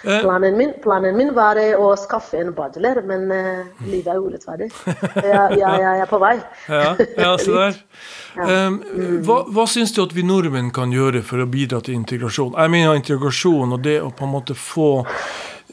Eh, 0.04 0.20
Planen 0.20 0.56
min, 0.56 0.72
planen 0.82 1.16
min 1.16 1.30
var 1.34 1.56
eh, 1.60 1.78
å 1.78 1.92
skaffe 1.96 2.40
en 2.40 2.50
bachelor, 2.56 3.02
men 3.06 3.28
uh, 3.30 3.84
livet 3.86 4.10
er 4.10 4.18
urettferdig. 4.18 4.68
Jeg, 5.22 5.58
jeg, 5.60 5.78
jeg 5.82 6.00
er 6.02 6.08
på 6.10 6.18
vei. 6.22 6.34
Ja, 6.66 6.94
ja 7.18 7.30
se 7.38 7.52
der. 7.60 7.78
Um, 8.34 8.80
hva, 9.26 9.42
hva 9.52 9.66
syns 9.70 9.94
du 9.94 10.02
at 10.02 10.14
vi 10.16 10.24
nordmenn 10.26 10.72
kan 10.74 10.92
gjøre 10.94 11.22
for 11.26 11.44
å 11.44 11.46
bidra 11.50 11.82
til 11.84 11.98
integrasjon? 12.00 12.56
Jeg 12.58 12.72
mener 12.72 12.98
integrasjon 12.98 13.76
og 13.76 13.82
det 13.84 14.00
å 14.02 14.10
på 14.16 14.26
en 14.26 14.34
måte 14.34 14.56
få 14.58 14.90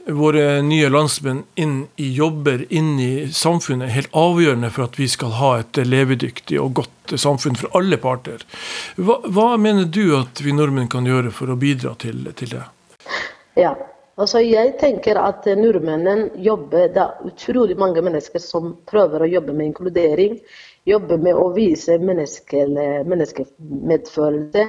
våre 0.10 0.62
nye 0.66 0.90
landsmenn 0.90 1.44
inn 1.60 1.76
i 1.96 2.12
jobber, 2.14 2.66
inn 2.70 3.00
i 3.02 3.12
samfunnet, 3.34 3.90
er 3.90 3.98
helt 3.98 4.18
avgjørende 4.18 4.72
for 4.74 4.88
at 4.88 4.98
vi 5.00 5.08
skal 5.12 5.36
ha 5.40 5.52
et 5.62 5.80
levedyktig 5.86 6.60
og 6.62 6.82
godt 6.82 7.16
samfunn 7.20 7.58
for 7.60 7.74
alle 7.78 8.00
parter. 8.02 8.46
Hva, 8.98 9.20
hva 9.26 9.52
mener 9.62 9.90
du 9.90 10.18
at 10.20 10.42
vi 10.46 10.56
nordmenn 10.56 10.90
kan 10.92 11.08
gjøre 11.10 11.34
for 11.36 11.52
å 11.52 11.60
bidra 11.60 11.96
til, 12.02 12.26
til 12.40 12.58
det? 12.58 12.66
Ja. 13.60 13.76
Altså, 14.20 14.42
jeg 14.44 14.74
tenker 14.82 15.16
at 15.22 15.46
nordmennene 15.56 16.30
jobber 16.44 16.88
Det 16.92 17.02
er 17.02 17.28
utrolig 17.30 17.78
mange 17.80 18.02
mennesker 18.04 18.40
som 18.44 18.76
prøver 18.90 19.22
å 19.24 19.30
jobbe 19.32 19.54
med 19.56 19.66
inkludering. 19.70 20.34
Jobbe 20.88 21.18
med 21.22 21.36
å 21.40 21.54
vise 21.56 21.98
menneskemedfølelse. 22.04 24.64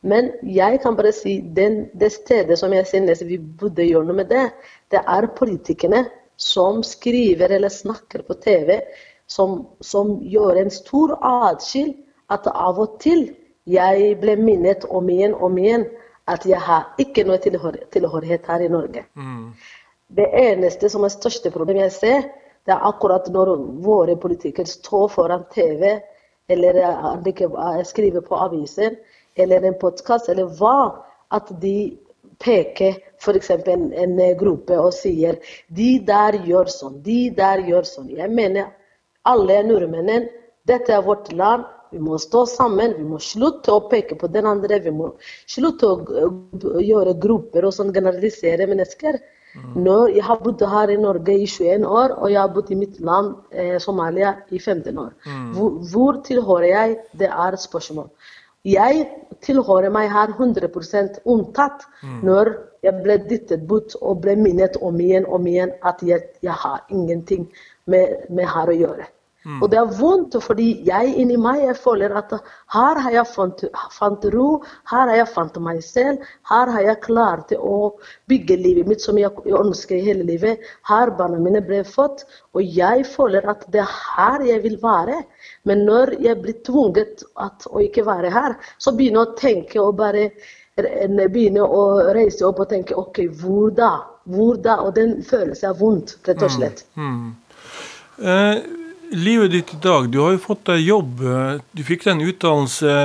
Men 0.00 0.30
jeg 0.48 0.80
kan 0.80 0.96
bare 0.96 1.12
si 1.12 1.40
den, 1.56 1.90
det 1.92 2.12
stedet 2.14 2.58
som 2.58 2.72
jeg 2.72 2.86
synes 2.88 3.22
vi 3.28 3.36
burde 3.36 3.84
gjøre 3.84 4.06
noe 4.08 4.16
med 4.22 4.28
det, 4.32 4.46
det 4.88 5.00
er 5.04 5.34
politikerne 5.36 6.06
som 6.40 6.80
skriver 6.86 7.50
eller 7.52 7.68
snakker 7.68 8.22
på 8.24 8.34
TV, 8.40 8.80
som, 9.28 9.68
som 9.84 10.24
gjør 10.24 10.56
en 10.62 10.70
stor 10.72 11.18
atskill 11.20 11.92
at 12.32 12.48
av 12.48 12.80
og 12.80 12.96
til 13.04 13.36
jeg 13.68 14.16
ble 14.22 14.36
minnet 14.40 14.88
om 14.88 15.04
igjen 15.12 15.36
om 15.36 15.52
igjen 15.60 15.84
at 16.30 16.46
jeg 16.46 16.60
har 16.60 16.94
ikke 17.02 17.24
noe 17.28 17.40
tilhør 17.42 17.76
tilhørighet 17.92 18.46
her 18.46 18.64
i 18.64 18.70
Norge. 18.72 19.04
Det 20.10 20.26
eneste 20.34 20.88
som 20.90 21.04
er 21.06 21.12
største 21.14 21.50
problem 21.54 21.78
jeg 21.82 21.92
ser, 21.94 22.22
det 22.66 22.74
er 22.74 22.86
akkurat 22.86 23.28
når 23.32 23.54
våre 23.84 24.16
politikere 24.20 24.66
står 24.66 25.08
foran 25.08 25.46
TV 25.54 25.98
eller 26.50 27.84
skriver 27.86 28.20
på 28.26 28.36
aviser 28.36 28.98
eller 29.36 29.64
en 29.64 29.78
podkast 29.80 30.28
eller 30.28 30.50
hva, 30.58 31.04
at 31.30 31.50
de 31.62 31.96
peker 32.42 32.98
f.eks. 33.20 33.50
En 33.50 34.16
gruppe 34.38 34.78
og 34.78 34.92
sier 34.96 35.38
de 35.68 35.90
der 36.06 36.40
gjør 36.46 36.70
sånn, 36.72 37.00
de 37.04 37.30
der 37.36 37.62
gjør 37.68 37.86
sånn. 37.88 38.10
Jeg 38.10 38.30
mener 38.34 38.72
alle 39.28 39.60
nordmennene, 39.66 40.30
dette 40.66 40.94
er 40.96 41.04
vårt 41.04 41.32
land. 41.32 41.64
Vi 41.90 42.00
må 42.02 42.18
stå 42.22 42.44
sammen, 42.46 42.94
vi 42.98 43.04
må 43.06 43.18
slutte 43.22 43.74
å 43.74 43.84
peke 43.90 44.16
på 44.18 44.30
den 44.30 44.46
andre. 44.46 44.78
Vi 44.84 44.92
må 44.94 45.12
slutte 45.50 45.90
å 45.90 46.80
gjøre 46.84 47.18
grupper 47.22 47.66
og 47.66 47.74
sånn 47.76 47.92
generalisere 47.96 48.68
mennesker. 48.70 49.20
Når 49.74 50.12
jeg 50.14 50.22
har 50.22 50.38
bodd 50.44 50.60
her 50.72 50.92
i 50.94 50.98
Norge 51.00 51.34
i 51.34 51.46
21 51.46 51.86
år, 51.86 52.12
og 52.20 52.30
jeg 52.30 52.38
har 52.38 52.52
bodd 52.54 52.70
i 52.70 52.78
mitt 52.78 53.00
land, 53.02 53.32
eh, 53.50 53.78
Somalia, 53.82 54.36
i 54.50 54.58
15 54.58 54.98
år. 54.98 55.10
Hvor, 55.56 55.80
hvor 55.90 56.20
tilhører 56.26 56.68
jeg? 56.68 56.98
Det 57.18 57.26
er 57.26 57.56
et 57.56 57.64
spørsmål. 57.64 58.10
Jeg 58.64 59.08
tilhører 59.40 59.90
meg 59.90 60.10
her 60.12 60.34
100% 60.36 61.22
mm. 61.24 62.20
når 62.22 62.52
jeg 62.84 63.02
ble 63.02 63.16
dyttet 63.28 63.66
bort 63.66 63.94
og 64.00 64.20
ble 64.20 64.36
minnet 64.36 64.76
om 64.84 65.00
igjen 65.00 65.26
og 65.26 65.38
om 65.40 65.46
igjen 65.48 65.72
at 65.82 66.02
jeg, 66.04 66.28
jeg 66.42 66.52
har 66.52 66.84
ingenting 66.90 67.48
med, 67.86 68.28
med 68.28 68.46
her 68.46 68.68
å 68.68 68.76
gjøre. 68.76 69.08
Og 69.62 69.70
det 69.72 69.78
er 69.80 69.92
vondt, 69.96 70.34
fordi 70.44 70.66
jeg 70.84 71.14
inni 71.16 71.38
meg 71.40 71.62
jeg 71.62 71.76
føler 71.80 72.12
at 72.18 72.32
her 72.74 72.98
har 73.00 73.14
jeg 73.14 73.28
fant, 73.30 73.62
fant 73.94 74.24
ro, 74.34 74.48
her 74.90 75.08
har 75.08 75.16
jeg 75.16 75.30
fant 75.32 75.54
meg 75.64 75.80
selv, 75.84 76.26
her 76.50 76.72
har 76.74 76.84
jeg 76.84 77.00
klart 77.06 77.54
å 77.56 77.94
bygge 78.28 78.58
livet 78.60 78.90
mitt 78.90 79.00
som 79.00 79.16
jeg 79.16 79.32
ønsker 79.48 80.02
hele 80.04 80.26
livet. 80.28 80.60
Her 80.88 81.14
barna 81.16 81.40
mine 81.40 81.62
ble 81.64 81.80
født, 81.88 82.26
og 82.52 82.76
jeg 82.80 83.06
føler 83.08 83.48
at 83.48 83.64
det 83.72 83.80
er 83.80 83.94
her 84.16 84.44
jeg 84.44 84.62
vil 84.66 84.76
være. 84.82 85.22
Men 85.64 85.86
når 85.88 86.18
jeg 86.20 86.40
blir 86.42 86.58
tvunget 86.66 87.24
at 87.40 87.64
å 87.72 87.80
ikke 87.80 88.04
være 88.04 88.32
her, 88.34 88.58
så 88.76 88.92
begynner 88.92 89.24
jeg 89.24 89.30
å 89.30 89.38
tenke 89.40 89.80
og 89.80 89.96
bare 90.02 90.28
begynner 91.32 91.64
å 91.64 92.12
reise 92.16 92.44
opp 92.46 92.60
og 92.60 92.68
tenke 92.74 92.96
OK, 92.98 93.22
hvor 93.40 93.72
da? 93.72 93.94
Hvor 94.28 94.60
da? 94.60 94.76
Og 94.84 94.92
den 95.00 95.22
følelsen 95.24 95.72
er 95.72 95.80
vondt, 95.80 96.18
rett 96.28 96.44
og 96.44 96.52
slett. 96.52 96.84
Eh, 98.20 98.60
livet 99.10 99.52
ditt 99.52 99.74
i 99.74 99.78
dag, 99.82 100.08
du 100.10 100.18
har 100.22 100.34
jo 100.34 100.42
fått 100.42 100.64
deg 100.70 100.82
jobb, 100.84 101.22
eh, 101.26 101.60
du 101.72 101.82
fikk 101.86 102.04
deg 102.06 102.12
en 102.14 102.26
utdannelse. 102.28 102.96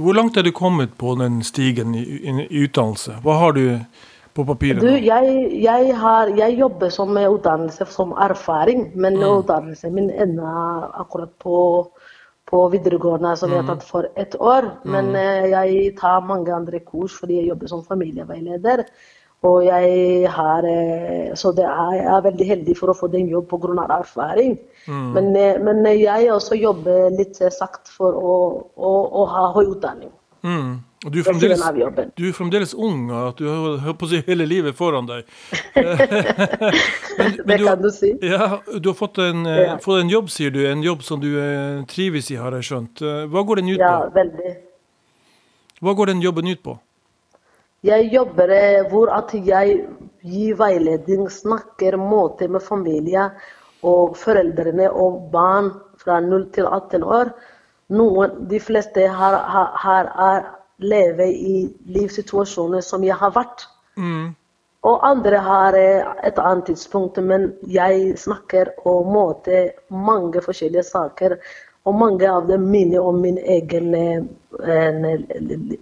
Hvor 0.00 0.16
langt 0.16 0.36
er 0.36 0.46
du 0.46 0.52
kommet 0.54 0.96
på 1.00 1.14
den 1.20 1.42
stigen 1.46 1.94
i, 1.98 2.04
i, 2.04 2.48
utdannelse? 2.64 3.18
Hva 3.24 3.38
har 3.40 3.56
du 3.56 3.64
på 4.34 4.46
papiret? 4.48 4.82
Du, 4.84 4.90
jeg, 4.90 5.34
jeg, 5.62 5.94
har, 6.00 6.32
jeg 6.36 6.58
jobber 6.58 6.92
som 6.94 7.14
med 7.16 7.30
utdannelse 7.30 7.86
som 7.90 8.14
erfaring, 8.26 8.90
men 8.94 9.18
utdannelsen 9.22 9.94
min 9.96 10.10
ender 10.10 10.88
akkurat 11.00 11.32
på, 11.42 11.58
på 12.50 12.62
videregående, 12.74 13.36
som 13.40 13.52
jeg 13.52 13.62
har 13.62 13.74
tatt 13.74 13.88
for 13.88 14.08
ett 14.20 14.36
år. 14.40 14.70
Men 14.84 15.12
mm. 15.14 15.50
jeg 15.54 15.90
tar 16.00 16.24
mange 16.28 16.54
andre 16.54 16.82
kurs 16.84 17.16
fordi 17.20 17.40
jeg 17.40 17.52
jobber 17.52 17.72
som 17.72 17.84
familieveileder. 17.86 18.86
Og 19.44 19.64
jeg 19.66 20.28
har, 20.32 20.64
eh, 20.64 21.34
så 21.36 21.52
er, 21.52 21.66
jeg 21.98 22.06
er 22.16 22.22
veldig 22.24 22.46
heldig 22.48 22.76
for 22.78 22.92
å 22.92 22.96
få 22.96 23.10
den 23.12 23.28
jobb 23.28 23.50
pga. 23.50 23.84
erfaring. 23.98 24.56
Men, 24.86 25.36
eh, 25.36 25.58
men 25.60 25.84
jeg 25.84 26.30
også 26.32 26.56
jobber 26.56 27.10
litt 27.18 27.40
eh, 27.40 27.52
sagt 27.52 27.88
for 27.92 28.16
å, 28.16 28.34
å, 28.76 28.92
å 29.20 29.26
ha 29.28 29.52
høy 29.52 29.66
utdanning. 29.74 30.10
Mm. 30.44 30.80
Og 31.04 31.12
du 31.12 31.18
er, 31.20 31.24
fremdeles, 31.24 31.60
du 32.16 32.22
er 32.28 32.32
fremdeles 32.32 32.72
ung, 32.72 33.10
at 33.12 33.36
du 33.36 33.44
har 33.48 33.78
hørt 33.84 33.98
på 34.00 34.06
å 34.06 34.08
si 34.08 34.22
hele 34.24 34.46
livet 34.48 34.76
foran 34.76 35.04
deg. 35.08 35.26
men, 37.18 37.36
Det 37.44 37.58
kan 37.60 37.82
du 37.82 37.90
si. 37.92 38.14
Ja, 38.24 38.62
du 38.72 38.88
har 38.88 38.96
fått 38.96 39.20
en, 39.20 39.44
Ja. 39.44 39.76
fått 39.84 40.00
en 40.00 40.12
jobb, 40.12 40.32
sier 40.32 40.50
du. 40.54 40.62
En 40.68 40.82
jobb 40.84 41.04
som 41.04 41.20
du 41.20 41.28
trives 41.92 42.30
i, 42.32 42.38
har 42.40 42.56
jeg 42.56 42.70
skjønt. 42.70 43.04
Hva 43.28 43.44
går 43.44 43.60
den 43.60 43.74
ut 43.74 43.84
Ja, 43.84 43.98
på? 44.06 44.14
veldig. 44.16 44.56
Hva 45.84 45.92
går 45.92 46.14
den 46.14 46.24
jobben 46.24 46.48
ut 46.48 46.62
på? 46.64 46.78
Jeg 47.84 48.08
jobber 48.12 48.50
eh, 48.54 48.86
hvor 48.88 49.10
at 49.12 49.34
jeg 49.34 49.80
gir 50.24 50.56
veiledning, 50.56 51.26
snakker 51.30 51.98
måte 52.00 52.48
med 52.48 52.64
familie 52.64 53.28
og 53.84 54.16
foreldrene 54.16 54.88
og 54.88 55.26
barn 55.32 55.68
fra 56.00 56.20
0 56.24 56.46
til 56.56 56.64
18 56.64 57.04
år. 57.04 57.34
Noen, 57.92 58.38
de 58.48 58.60
fleste 58.60 59.04
her 59.04 59.36
har 59.84 60.12
er 60.30 60.46
lever 60.82 61.28
i 61.28 61.58
livssituasjoner 61.94 62.82
som 62.82 63.04
jeg 63.04 63.16
har 63.20 63.34
vært. 63.34 63.66
Og 64.84 65.04
andre 65.06 65.38
har 65.40 65.76
eh, 65.78 66.08
et 66.28 66.38
annet 66.40 66.66
tidspunkt, 66.72 67.20
men 67.22 67.52
jeg 67.68 68.16
snakker 68.20 68.74
om 68.88 69.12
måte 69.12 69.70
mange 69.88 70.42
forskjellige 70.44 70.84
saker. 70.90 71.38
Og 71.84 71.96
mange 72.00 72.28
av 72.30 72.46
dem 72.48 72.64
minner 72.72 73.04
om 73.04 73.18
min 73.20 73.36
egen 73.38 73.94
eh, 73.94 74.22
en, 74.62 75.26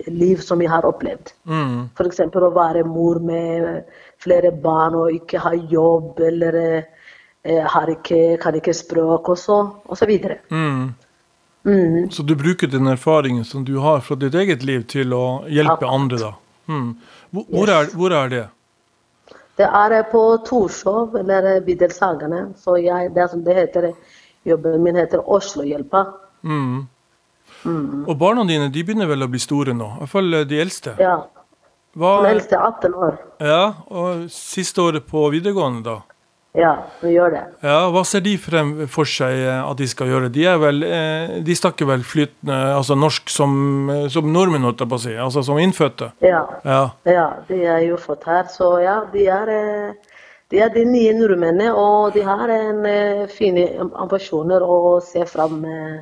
liv 0.06 0.40
som 0.42 0.62
jeg 0.62 0.70
har 0.72 0.86
opplevd. 0.88 1.34
Mm. 1.46 1.76
F.eks. 1.94 2.24
å 2.34 2.50
være 2.54 2.84
mor 2.88 3.20
med 3.22 3.84
flere 4.22 4.52
barn 4.64 4.96
og 4.98 5.14
ikke 5.14 5.42
ha 5.44 5.52
jobb, 5.54 6.18
eller 6.26 6.58
eh, 6.62 7.62
har 7.74 7.92
ikke, 7.92 8.38
kan 8.42 8.58
ikke 8.58 8.74
språk, 8.74 9.32
og 9.34 9.38
så, 9.38 9.58
og 9.86 9.98
så 9.98 10.08
videre. 10.08 10.40
Mm. 10.50 10.94
Mm. 11.64 12.10
Så 12.10 12.22
du 12.26 12.34
bruker 12.34 12.66
den 12.66 12.90
erfaringen 12.90 13.44
som 13.44 13.64
du 13.64 13.76
har 13.78 14.00
fra 14.00 14.16
ditt 14.18 14.34
eget 14.34 14.62
liv, 14.66 14.86
til 14.90 15.14
å 15.14 15.44
hjelpe 15.46 15.78
Akkurat. 15.78 15.94
andre, 15.94 16.18
da? 16.18 16.32
Mm. 16.66 16.90
Hvor, 17.30 17.46
hvor, 17.50 17.70
er, 17.70 17.94
hvor 17.94 18.16
er 18.18 18.32
det? 18.32 18.42
Det 19.60 19.68
er 19.68 19.98
eh, 19.98 20.08
på 20.10 20.22
Torshov, 20.46 21.16
eller 21.20 21.56
eh, 21.56 21.62
Bidelshagene. 21.62 22.46
Så 22.58 22.78
jeg, 22.80 23.12
det, 23.14 23.28
som 23.30 23.44
det 23.44 23.58
heter, 23.58 23.92
jobben 24.48 24.82
min 24.82 24.98
heter 24.98 25.22
Oslohjelpa. 25.22 26.06
Mm. 26.42 26.86
Og 28.08 28.14
barna 28.18 28.44
dine 28.48 28.70
de 28.74 28.82
begynner 28.82 29.06
vel 29.10 29.22
å 29.22 29.30
bli 29.30 29.38
store 29.42 29.74
nå? 29.76 29.92
I 29.94 29.98
hvert 30.02 30.12
fall 30.16 30.34
eh, 30.40 30.46
de 30.50 30.62
eldste. 30.62 30.96
Ja. 31.00 31.20
Hva, 31.92 32.22
Den 32.24 32.38
eldste 32.38 32.56
er 32.56 32.64
18 32.70 32.94
år. 32.96 33.18
ja, 33.44 33.64
og 33.92 34.24
siste 34.32 34.80
året 34.80 35.04
på 35.06 35.26
videregående, 35.34 35.82
da? 35.84 35.98
Ja, 36.56 36.70
vi 37.00 37.14
gjør 37.14 37.30
det. 37.32 37.42
Ja, 37.64 37.76
Hva 37.92 38.02
ser 38.04 38.20
de 38.24 38.34
frem 38.40 38.72
for 38.92 39.08
seg 39.08 39.38
eh, 39.40 39.60
at 39.62 39.78
de 39.80 39.86
skal 39.88 40.10
gjøre? 40.10 40.28
De 40.32 40.42
er 40.48 40.58
vel, 40.60 40.82
eh, 40.84 41.36
de 41.44 41.54
snakker 41.56 41.88
vel 41.88 42.02
flytende 42.04 42.58
altså 42.74 42.96
norsk 42.98 43.30
som, 43.32 43.52
som 44.12 44.28
nordmenn, 44.32 44.66
holdt 44.68 44.82
jeg 44.84 44.90
på 44.90 44.98
å 44.98 45.04
si. 45.04 45.14
Altså 45.16 45.44
som 45.46 45.60
innfødte. 45.62 46.10
Ja. 46.24 46.42
Ja. 46.64 46.82
ja, 47.08 47.28
de 47.48 47.60
er 47.76 47.86
jo 47.86 48.00
fått 48.00 48.26
her. 48.28 48.48
Så 48.52 48.74
ja, 48.84 48.98
de 49.14 49.24
er, 49.32 49.54
de 50.52 50.60
er 50.60 50.72
de 50.74 50.84
nye 50.84 51.12
nordmennene, 51.16 51.72
og 51.74 52.12
de 52.16 52.24
har 52.26 52.50
en 52.52 52.82
uh, 52.84 53.28
fine 53.32 53.66
ambisjoner 54.04 54.64
å 54.64 54.98
se 55.04 55.24
fram, 55.28 55.62
uh, 55.64 56.00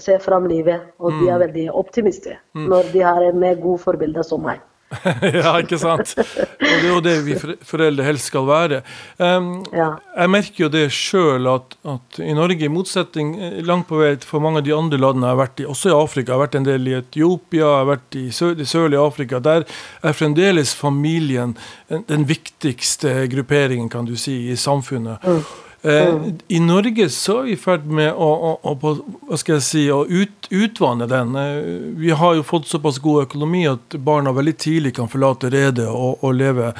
se 0.00 0.18
fram 0.22 0.46
livet. 0.50 0.92
Og 1.02 1.12
mm. 1.12 1.18
de 1.18 1.28
er 1.28 1.34
mm. 1.34 1.44
veldig 1.46 1.66
optimister 1.82 2.38
mm. 2.54 2.68
når 2.70 2.94
de 2.94 3.02
har 3.06 3.26
en 3.26 3.48
god 3.66 3.82
forbilde 3.82 4.24
som 4.26 4.42
meg. 4.46 4.62
ja, 5.40 5.52
ikke 5.58 5.78
sant. 5.80 6.12
Og 6.18 6.60
det 6.60 6.74
er 6.76 6.88
jo 6.88 7.00
det 7.04 7.14
vi 7.26 7.36
foreldre 7.66 8.06
helst 8.06 8.30
skal 8.30 8.46
være. 8.48 8.80
Um, 9.18 9.64
ja. 9.74 9.88
Jeg 10.14 10.32
merker 10.32 10.64
jo 10.66 10.70
det 10.72 10.84
sjøl 10.94 11.48
at, 11.50 11.76
at, 11.94 12.20
i 12.22 12.34
Norge, 12.36 12.66
i 12.66 12.72
motsetning 12.72 13.34
eh, 13.38 13.58
langt 13.66 13.88
på 13.90 13.98
vei 14.00 14.12
for 14.22 14.44
mange 14.44 14.62
av 14.62 14.68
de 14.68 14.76
andre 14.76 15.00
landene 15.00 15.28
jeg 15.28 15.36
har 15.36 15.42
vært 15.42 15.64
i, 15.64 15.68
også 15.74 15.90
i 15.90 15.96
Afrika, 15.96 16.30
jeg 16.30 16.36
har 16.36 16.44
vært 16.44 16.58
en 16.60 16.68
del 16.68 16.88
i 16.90 16.96
Etiopia, 17.00 17.64
jeg 17.64 17.80
har 17.80 17.90
vært 17.90 18.20
i 18.20 18.24
sør, 18.34 18.54
det 18.58 18.68
sørlige 18.70 19.02
Afrika, 19.02 19.42
der 19.42 19.66
er 20.04 20.16
fremdeles 20.16 20.74
familien 20.78 21.56
den 21.88 22.28
viktigste 22.28 23.24
grupperingen, 23.32 23.90
kan 23.92 24.08
du 24.08 24.16
si, 24.20 24.44
i 24.52 24.58
samfunnet. 24.60 25.24
Mm. 25.24 25.63
Eh, 25.84 26.18
I 26.48 26.60
Norge 26.64 27.08
så 27.12 27.42
er 27.42 27.48
vi 27.50 27.52
i 27.52 27.60
ferd 27.60 27.84
med 27.92 28.08
å, 28.16 28.28
å, 28.48 28.52
å, 28.64 28.92
hva 29.28 29.36
skal 29.36 29.58
jeg 29.58 29.64
si, 29.66 29.82
å 29.92 30.00
ut, 30.08 30.48
utvanne 30.48 31.04
den. 31.10 31.34
Eh, 31.36 31.58
vi 32.00 32.14
har 32.16 32.38
jo 32.38 32.46
fått 32.46 32.70
såpass 32.70 33.02
god 33.04 33.26
økonomi 33.26 33.66
at 33.68 33.98
barna 34.00 34.32
veldig 34.32 34.54
tidlig 34.64 34.94
kan 34.96 35.10
forlate 35.12 35.52
redet 35.52 35.90
og, 35.90 36.24
og 36.24 36.38
leve, 36.38 36.72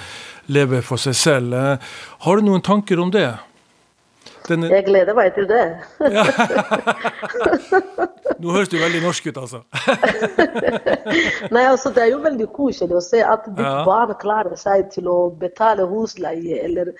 leve, 0.48 0.80
for 0.86 1.02
seg 1.02 1.18
selv. 1.20 1.52
Eh, 1.52 1.98
har 2.24 2.40
du 2.40 2.48
noen 2.48 2.64
tanker 2.64 3.02
om 3.02 3.12
det? 3.12 3.28
Denne... 4.48 4.68
Jeg 4.68 4.84
gleder 4.84 5.16
meg 5.16 5.32
til 5.34 5.46
det. 5.48 5.62
Nå 8.42 8.52
høres 8.52 8.68
du 8.68 8.76
veldig 8.76 9.00
norsk 9.00 9.30
ut, 9.30 9.38
altså. 9.40 9.60
Nei, 11.54 11.62
altså 11.62 11.92
Det 11.94 12.02
er 12.02 12.10
jo 12.10 12.18
veldig 12.24 12.48
koselig 12.52 12.98
å 12.98 13.02
se 13.04 13.22
at 13.24 13.46
ditt 13.46 13.64
ja. 13.64 13.84
barn 13.88 14.12
klarer 14.20 14.56
seg 14.60 14.90
til 14.92 15.08
å 15.08 15.18
betale 15.40 15.86
husleie 15.88 16.58
eller 16.66 16.92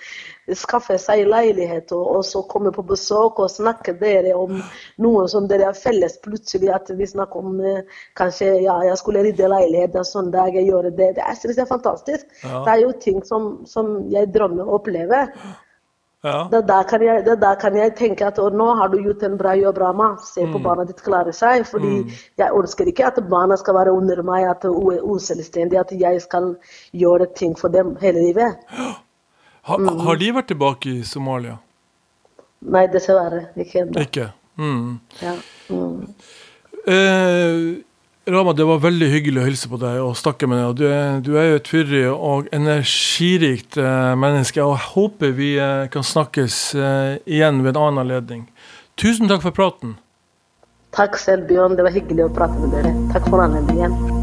skaffe 0.57 0.97
seg 1.01 1.25
leilighet, 1.29 1.93
og, 1.93 2.05
og 2.17 2.23
så 2.25 2.41
komme 2.49 2.71
på 2.73 2.85
besøk 2.87 3.41
og 3.43 3.51
snakke 3.53 3.93
dere 3.99 4.33
om 4.37 4.57
noe 5.05 5.27
som 5.29 5.49
dere 5.49 5.69
har 5.69 5.77
felles. 5.77 6.17
Plutselig 6.25 6.71
at 6.73 6.89
vi 6.97 7.09
snakker 7.09 7.45
om 7.45 7.59
eh, 7.61 7.99
kanskje 8.17 8.49
ja, 8.65 8.79
jeg 8.89 8.97
skulle 9.01 9.25
rydde 9.27 9.51
leilighet 9.53 9.99
en 9.99 10.07
sånn 10.07 10.33
dag, 10.33 10.49
jeg 10.55 10.69
gjør 10.71 10.89
det. 10.89 10.95
Det 10.97 11.21
er, 11.21 11.37
det 11.45 11.61
er 11.61 11.69
fantastisk. 11.69 12.25
Ja. 12.41 12.63
Det 12.65 12.73
er 12.73 12.83
jo 12.87 12.91
ting 13.05 13.21
som, 13.27 13.51
som 13.69 13.95
jeg 14.13 14.33
drømmer 14.33 14.65
å 14.65 14.79
oppleve. 14.79 15.27
Ja. 16.25 16.47
Det, 16.51 16.61
der 16.67 16.83
kan 16.89 17.03
jeg, 17.05 17.21
det 17.25 17.35
der 17.41 17.55
kan 17.61 17.75
jeg 17.77 17.93
tenke 17.97 18.25
at 18.25 18.39
nå 18.57 18.67
har 18.79 18.89
du 18.89 18.97
gjort 18.97 19.23
en 19.27 19.37
bra 19.37 19.53
jobb, 19.59 19.77
Rama. 19.77 20.07
Se 20.25 20.41
på 20.41 20.57
mm. 20.57 20.63
barna 20.63 20.85
ditt 20.89 21.03
klare 21.05 21.33
seg. 21.33 21.67
fordi 21.69 21.91
mm. 22.01 22.15
jeg 22.41 22.61
ønsker 22.61 22.89
ikke 22.89 23.05
at 23.11 23.19
barna 23.29 23.57
skal 23.61 23.77
være 23.77 23.93
under 23.93 24.23
meg, 24.25 24.47
at 24.49 24.65
hun 24.65 24.95
er 24.95 25.03
uselvstendige, 25.05 25.83
at 25.85 25.93
jeg 25.93 26.21
skal 26.23 26.55
gjøre 26.97 27.29
ting 27.37 27.53
for 27.59 27.73
dem 27.73 27.95
hele 28.01 28.25
livet. 28.29 28.57
Ha, 29.65 29.79
mm. 29.81 30.01
Har 30.05 30.17
de 30.21 30.27
vært 30.29 30.45
tilbake 30.51 30.91
i 30.91 31.03
Somalia? 31.09 31.55
Nei, 32.69 32.83
dessverre. 32.93 33.47
Ikke 33.57 33.79
ennå. 33.81 34.03
Ikke? 34.03 34.27
Mm. 34.61 34.99
Ja. 35.23 35.31
Mm. 35.73 36.03
Eh, 36.85 37.55
Rama, 38.27 38.53
det 38.53 38.65
var 38.65 38.79
veldig 38.81 39.07
hyggelig 39.11 39.37
å 39.37 39.45
hilse 39.45 39.67
på 39.69 39.77
deg 39.77 39.99
og 40.01 40.15
snakke 40.17 40.47
med 40.49 40.57
deg. 40.57 40.79
Du 40.79 40.85
er, 40.89 41.19
du 41.21 41.35
er 41.37 41.51
jo 41.51 41.59
et 41.59 41.69
fyrig 41.69 42.01
og 42.09 42.47
energirikt 42.57 43.77
eh, 43.77 44.15
menneske. 44.17 44.63
og 44.65 44.73
Jeg 44.73 44.89
håper 44.95 45.35
vi 45.37 45.51
eh, 45.61 45.85
kan 45.93 46.01
snakkes 46.01 46.57
eh, 46.73 47.11
igjen 47.29 47.61
ved 47.61 47.75
en 47.75 47.83
annen 47.83 48.01
anledning. 48.07 48.47
Tusen 48.97 49.29
takk 49.29 49.45
for 49.45 49.53
praten. 49.53 49.93
Takk 50.97 51.21
selv, 51.21 51.45
Bjørn. 51.51 51.77
Det 51.77 51.85
var 51.85 51.93
hyggelig 51.93 52.25
å 52.25 52.33
prate 52.33 52.57
med 52.65 52.73
dere. 52.73 52.97
Takk 53.13 53.29
for 53.29 53.45
anledningen. 53.45 54.14